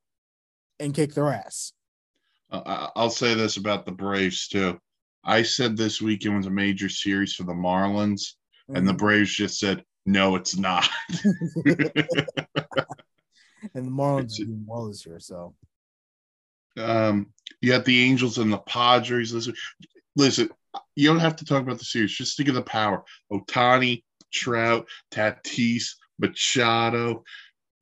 and 0.79 0.93
kick 0.93 1.13
their 1.13 1.31
ass. 1.31 1.71
Uh, 2.51 2.87
I'll 2.95 3.09
say 3.09 3.33
this 3.35 3.57
about 3.57 3.85
the 3.85 3.91
Braves, 3.91 4.47
too. 4.47 4.79
I 5.23 5.43
said 5.43 5.77
this 5.77 6.01
weekend 6.01 6.37
was 6.37 6.45
a 6.47 6.51
major 6.51 6.89
series 6.89 7.33
for 7.33 7.43
the 7.43 7.53
Marlins, 7.53 8.33
and 8.67 8.87
the 8.87 8.93
Mm. 8.93 8.97
Braves 8.97 9.33
just 9.33 9.59
said, 9.59 9.83
no, 10.05 10.35
it's 10.35 10.57
not. 10.57 10.87
and 11.65 11.75
the 13.73 13.91
Marlins 13.91 14.23
It's- 14.25 14.39
are 14.41 14.45
doing 14.45 14.65
well 14.67 14.87
this 14.87 15.05
year. 15.05 15.19
So 15.19 15.55
um, 16.77 17.27
you 17.61 17.71
got 17.71 17.85
the 17.85 18.03
Angels 18.03 18.37
and 18.37 18.51
the 18.51 18.57
Padres. 18.57 19.33
Listen, 19.33 19.53
listen, 20.15 20.49
you 20.95 21.07
don't 21.07 21.19
have 21.19 21.37
to 21.37 21.45
talk 21.45 21.61
about 21.61 21.79
the 21.79 21.85
series. 21.85 22.15
Just 22.15 22.37
think 22.37 22.49
of 22.49 22.55
the 22.55 22.61
power. 22.61 23.03
Ohtani, 23.31 24.03
Trout, 24.31 24.87
Tatis, 25.11 25.95
Machado. 26.19 27.23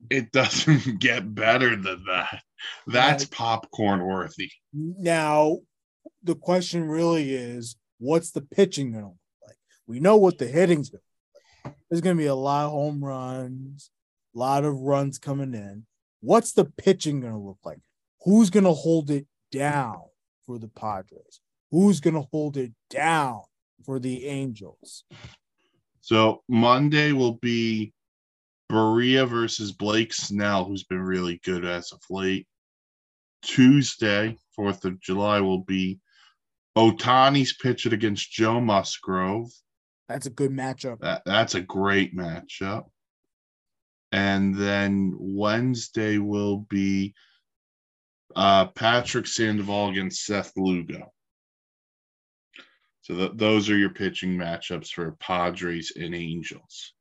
It 0.10 0.32
doesn't 0.32 1.00
get 1.00 1.34
better 1.34 1.76
than 1.76 2.04
that. 2.08 2.41
That's 2.88 3.26
popcorn 3.26 4.06
worthy. 4.06 4.52
Now, 4.74 5.60
the 6.24 6.36
question 6.36 6.88
really 6.88 7.34
is, 7.34 7.76
what's 8.00 8.32
the 8.32 8.41
pitching 8.41 8.91
going 8.91 9.04
to 9.04 9.10
look 9.10 9.18
like? 9.48 9.58
We 9.88 10.00
know 10.00 10.18
what 10.18 10.38
the 10.38 10.48
hitting's 10.48 10.89
going 10.89 11.00
to 11.00 11.70
like. 11.70 11.76
There's 11.89 12.02
going 12.02 12.16
to 12.16 12.22
be 12.22 12.28
a 12.28 12.36
lot 12.36 12.66
of 12.66 12.72
home 12.72 13.04
runs, 13.04 13.91
a 14.36 14.39
lot 14.39 14.66
of 14.66 14.80
runs 14.80 15.20
coming 15.20 15.54
in. 15.54 15.86
What's 16.22 16.54
the 16.54 16.66
pitching 16.66 17.20
going 17.20 17.34
to 17.34 17.39
look 17.39 17.60
like? 17.64 17.80
Who's 18.24 18.49
going 18.49 18.63
to 18.63 18.74
hold 18.74 19.09
it 19.09 19.28
down 19.51 20.01
for 20.45 20.57
the 20.57 20.69
Padres? 20.69 21.41
Who's 21.71 21.99
going 21.99 22.13
to 22.15 22.28
hold 22.32 22.57
it 22.57 22.71
down 22.89 23.41
for 23.86 23.99
the 23.99 24.28
Angels? 24.28 25.03
So 26.01 26.43
Monday 26.47 27.11
will 27.11 27.36
be 27.36 27.93
Barría 28.71 29.28
versus 29.28 29.71
Blake 29.71 30.13
Snell, 30.13 30.65
who's 30.65 30.84
been 30.84 31.01
really 31.01 31.39
good 31.43 31.65
as 31.65 31.91
of 31.91 32.01
late. 32.09 32.47
Tuesday, 33.41 34.38
4th 34.57 34.86
of 34.86 35.01
July, 35.01 35.41
will 35.41 35.63
be 35.63 35.99
Ohtani's 36.78 37.53
pitching 37.53 37.93
against 37.93 38.32
Joe 38.32 38.61
Musgrove. 38.61 39.51
That's 40.07 40.26
a 40.26 40.32
good 40.32 40.51
matchup. 40.51 40.99
That, 40.99 41.24
that's 41.26 41.55
a 41.55 41.61
great 41.61 42.15
matchup. 42.15 42.86
And 44.11 44.55
then 44.55 45.13
Wednesday 45.17 46.19
will 46.19 46.59
be 46.69 47.13
uh, 48.36 48.67
Patrick 48.67 49.27
Sandoval 49.27 49.89
against 49.89 50.25
Seth 50.25 50.53
Lugo. 50.55 51.11
So 53.01 53.15
th- 53.15 53.31
those 53.36 53.69
are 53.69 53.77
your 53.77 53.89
pitching 53.89 54.38
matchups 54.38 54.89
for 54.89 55.17
Padres 55.19 55.91
and 55.95 56.15
Angels. 56.15 56.93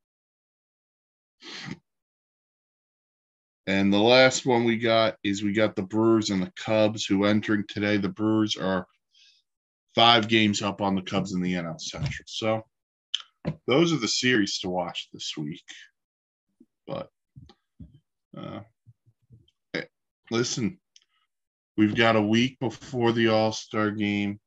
And 3.66 3.92
the 3.92 3.98
last 3.98 4.44
one 4.44 4.64
we 4.64 4.76
got 4.76 5.16
is 5.22 5.42
we 5.42 5.52
got 5.52 5.76
the 5.76 5.82
Brewers 5.82 6.30
and 6.30 6.42
the 6.42 6.52
Cubs 6.56 7.06
who 7.06 7.24
entering 7.24 7.64
today. 7.68 7.96
The 7.96 8.08
Brewers 8.08 8.56
are 8.56 8.86
five 9.94 10.26
games 10.26 10.62
up 10.62 10.80
on 10.80 10.96
the 10.96 11.02
Cubs 11.02 11.32
in 11.32 11.40
the 11.40 11.54
NL 11.54 11.80
Central. 11.80 12.24
So 12.26 12.62
those 13.68 13.92
are 13.92 13.98
the 13.98 14.08
series 14.08 14.58
to 14.60 14.68
watch 14.68 15.08
this 15.12 15.34
week. 15.36 15.62
But 16.88 17.08
uh, 18.36 18.60
hey, 19.72 19.86
listen, 20.32 20.78
we've 21.76 21.94
got 21.94 22.16
a 22.16 22.22
week 22.22 22.58
before 22.60 23.12
the 23.12 23.28
All 23.28 23.52
Star 23.52 23.90
game. 23.90 24.40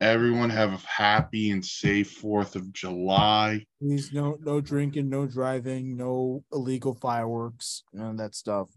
Everyone 0.00 0.50
have 0.50 0.72
a 0.72 0.80
happy 0.84 1.50
and 1.50 1.64
safe 1.64 2.10
Fourth 2.12 2.56
of 2.56 2.72
July. 2.72 3.64
Please, 3.80 4.12
no, 4.12 4.36
no 4.40 4.60
drinking, 4.60 5.08
no 5.08 5.26
driving, 5.26 5.96
no 5.96 6.42
illegal 6.52 6.94
fireworks, 6.94 7.84
and 7.92 8.18
that 8.18 8.34
stuff. 8.34 8.68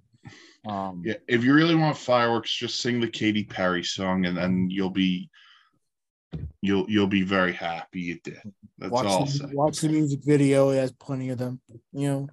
Um, 0.68 1.02
Yeah, 1.04 1.16
if 1.28 1.44
you 1.44 1.54
really 1.54 1.76
want 1.76 1.98
fireworks, 1.98 2.54
just 2.54 2.80
sing 2.80 3.00
the 3.00 3.08
Katy 3.08 3.44
Perry 3.44 3.84
song, 3.84 4.26
and 4.26 4.38
then 4.38 4.70
you'll 4.70 4.92
be 4.92 5.30
you'll 6.62 6.86
you'll 6.90 7.08
be 7.08 7.24
very 7.24 7.54
happy 7.54 8.02
you 8.02 8.20
did. 8.24 8.42
That's 8.78 8.92
watch 8.92 9.06
all 9.06 9.26
the, 9.26 9.50
watch 9.54 9.80
the 9.82 9.90
music 9.90 10.20
video. 10.24 10.70
It 10.70 10.78
has 10.78 10.92
plenty 10.92 11.30
of 11.30 11.38
them. 11.38 11.60
You 11.92 12.30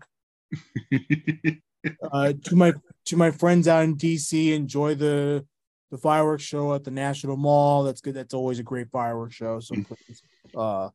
know, 0.91 0.99
uh, 2.13 2.33
to 2.45 2.57
my 2.57 2.73
to 3.07 3.17
my 3.17 3.31
friends 3.31 3.69
out 3.69 3.85
in 3.85 3.97
DC, 3.97 4.53
enjoy 4.53 4.95
the 4.95 5.45
the 5.91 5.99
fireworks 5.99 6.43
show 6.43 6.75
at 6.75 6.85
the 6.85 6.91
National 6.91 7.37
Mall. 7.37 7.85
That's 7.85 8.01
good. 8.01 8.15
That's 8.15 8.35
always 8.35 8.59
a 8.59 8.63
great 8.65 8.91
fireworks 8.91 9.35
show. 9.35 9.61
So 9.61 9.75
please, 9.75 10.23
uh, 10.57 10.89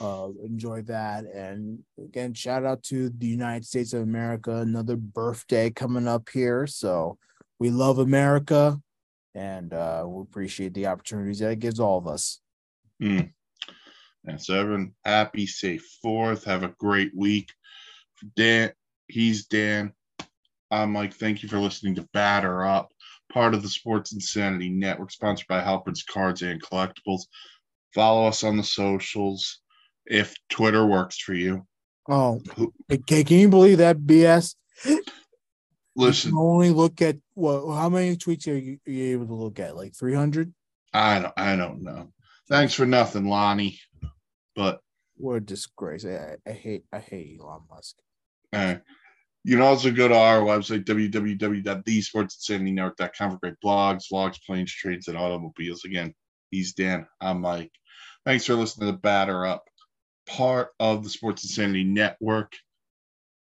uh, 0.00 0.28
enjoy 0.44 0.82
that. 0.82 1.24
And 1.24 1.80
again, 1.98 2.34
shout 2.34 2.64
out 2.64 2.82
to 2.84 3.10
the 3.10 3.26
United 3.26 3.64
States 3.64 3.92
of 3.92 4.02
America. 4.02 4.56
Another 4.56 4.96
birthday 4.96 5.70
coming 5.70 6.06
up 6.06 6.28
here. 6.28 6.66
So 6.66 7.18
we 7.58 7.70
love 7.70 7.98
America, 7.98 8.80
and 9.34 9.72
uh, 9.72 10.04
we 10.06 10.22
appreciate 10.22 10.74
the 10.74 10.86
opportunities 10.86 11.40
that 11.40 11.52
it 11.52 11.58
gives 11.58 11.80
all 11.80 11.98
of 11.98 12.06
us. 12.06 12.40
Mm. 13.02 13.32
And 14.24 14.40
so 14.40 14.54
everyone, 14.54 14.92
happy, 15.04 15.46
safe 15.46 15.84
fourth. 16.02 16.44
Have 16.44 16.62
a 16.62 16.74
great 16.78 17.12
week. 17.16 17.50
Dan, 18.36 18.72
he's 19.08 19.46
Dan. 19.46 19.92
I'm 20.70 20.92
Mike. 20.92 21.14
Thank 21.14 21.42
you 21.42 21.48
for 21.48 21.58
listening 21.58 21.94
to 21.94 22.08
Batter 22.12 22.64
Up, 22.64 22.92
part 23.32 23.54
of 23.54 23.62
the 23.62 23.68
Sports 23.68 24.12
Insanity 24.12 24.68
Network, 24.68 25.10
sponsored 25.10 25.46
by 25.48 25.60
Halpern's 25.60 26.02
Cards 26.02 26.42
and 26.42 26.62
Collectibles. 26.62 27.22
Follow 27.94 28.26
us 28.26 28.44
on 28.44 28.56
the 28.56 28.62
socials 28.62 29.60
if 30.04 30.34
Twitter 30.50 30.86
works 30.86 31.18
for 31.18 31.32
you. 31.34 31.66
Oh, 32.08 32.42
okay. 32.90 33.24
Can 33.24 33.38
you 33.38 33.48
believe 33.48 33.78
that 33.78 33.98
BS? 33.98 34.54
Listen, 35.96 36.30
can 36.30 36.38
only 36.38 36.70
look 36.70 37.02
at 37.02 37.16
what? 37.34 37.74
How 37.74 37.88
many 37.88 38.16
tweets 38.16 38.46
are 38.46 38.56
you, 38.56 38.78
are 38.86 38.90
you 38.90 39.12
able 39.12 39.26
to 39.26 39.34
look 39.34 39.58
at? 39.58 39.76
Like 39.76 39.94
three 39.94 40.14
hundred? 40.14 40.54
I 40.92 41.18
don't, 41.20 41.34
I 41.36 41.56
don't 41.56 41.82
know. 41.82 42.12
Thanks 42.48 42.72
for 42.72 42.86
nothing, 42.86 43.26
Lonnie. 43.26 43.80
But 44.54 44.80
What 45.16 45.34
a 45.34 45.40
disgrace! 45.40 46.04
I, 46.04 46.36
I 46.46 46.52
hate 46.52 46.84
I 46.92 46.98
hate 46.98 47.38
Elon 47.40 47.62
Musk. 47.68 47.96
Uh, 48.52 48.76
you 49.48 49.56
can 49.56 49.64
also 49.64 49.90
go 49.90 50.06
to 50.06 50.14
our 50.14 50.40
website, 50.40 50.84
www.thesportsinsanitynetwork.com 50.84 53.30
for 53.30 53.38
great 53.38 53.54
blogs, 53.64 54.04
vlogs, 54.12 54.38
planes, 54.44 54.70
trains, 54.70 55.08
and 55.08 55.16
automobiles. 55.16 55.86
Again, 55.86 56.12
he's 56.50 56.74
Dan. 56.74 57.06
I'm 57.18 57.40
Mike. 57.40 57.72
Thanks 58.26 58.44
for 58.44 58.52
listening 58.52 58.92
to 58.92 58.98
Batter 58.98 59.46
Up, 59.46 59.64
part 60.26 60.68
of 60.78 61.02
the 61.02 61.08
Sports 61.08 61.44
Insanity 61.44 61.84
Network, 61.84 62.52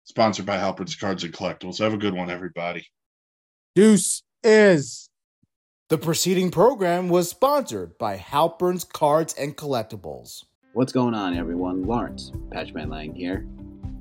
sponsored 0.06 0.46
by 0.46 0.56
Halpern's 0.56 0.96
Cards 0.96 1.26
and 1.26 1.34
Collectibles. 1.34 1.80
Have 1.80 1.94
a 1.94 1.98
good 1.98 2.14
one, 2.14 2.30
everybody. 2.30 2.88
Deuce 3.76 4.24
is. 4.46 5.10
The 5.90 5.98
preceding 5.98 6.52
program 6.52 7.10
was 7.10 7.30
sponsored 7.30 7.98
by 7.98 8.16
Halpern's 8.16 8.86
Cards 8.86 9.34
and 9.34 9.58
Collectibles. 9.58 10.46
What's 10.72 10.94
going 10.94 11.16
on, 11.16 11.36
everyone? 11.36 11.84
Lawrence 11.84 12.32
Patchman 12.50 12.90
Lang 12.90 13.14
here, 13.14 13.46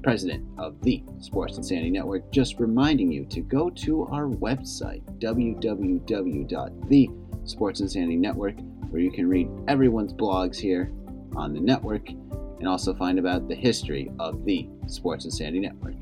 president 0.06 0.46
of 0.56 0.80
the 0.82 1.02
Sports 1.18 1.56
Insanity 1.56 1.90
Network. 1.90 2.30
Just 2.30 2.60
reminding 2.60 3.10
you 3.10 3.24
to 3.24 3.40
go 3.40 3.68
to 3.70 4.04
our 4.04 4.28
website, 4.28 5.02
www.thesportsinsanity 5.18 8.16
Network, 8.16 8.54
where 8.90 9.02
you 9.02 9.10
can 9.10 9.28
read 9.28 9.50
everyone's 9.66 10.12
blogs 10.12 10.58
here 10.58 10.92
on 11.34 11.52
the 11.52 11.58
network 11.58 12.08
and 12.08 12.68
also 12.68 12.94
find 12.94 13.18
about 13.18 13.48
the 13.48 13.54
history 13.56 14.08
of 14.20 14.44
the 14.44 14.68
Sports 14.86 15.24
Insanity 15.24 15.58
Network. 15.58 15.96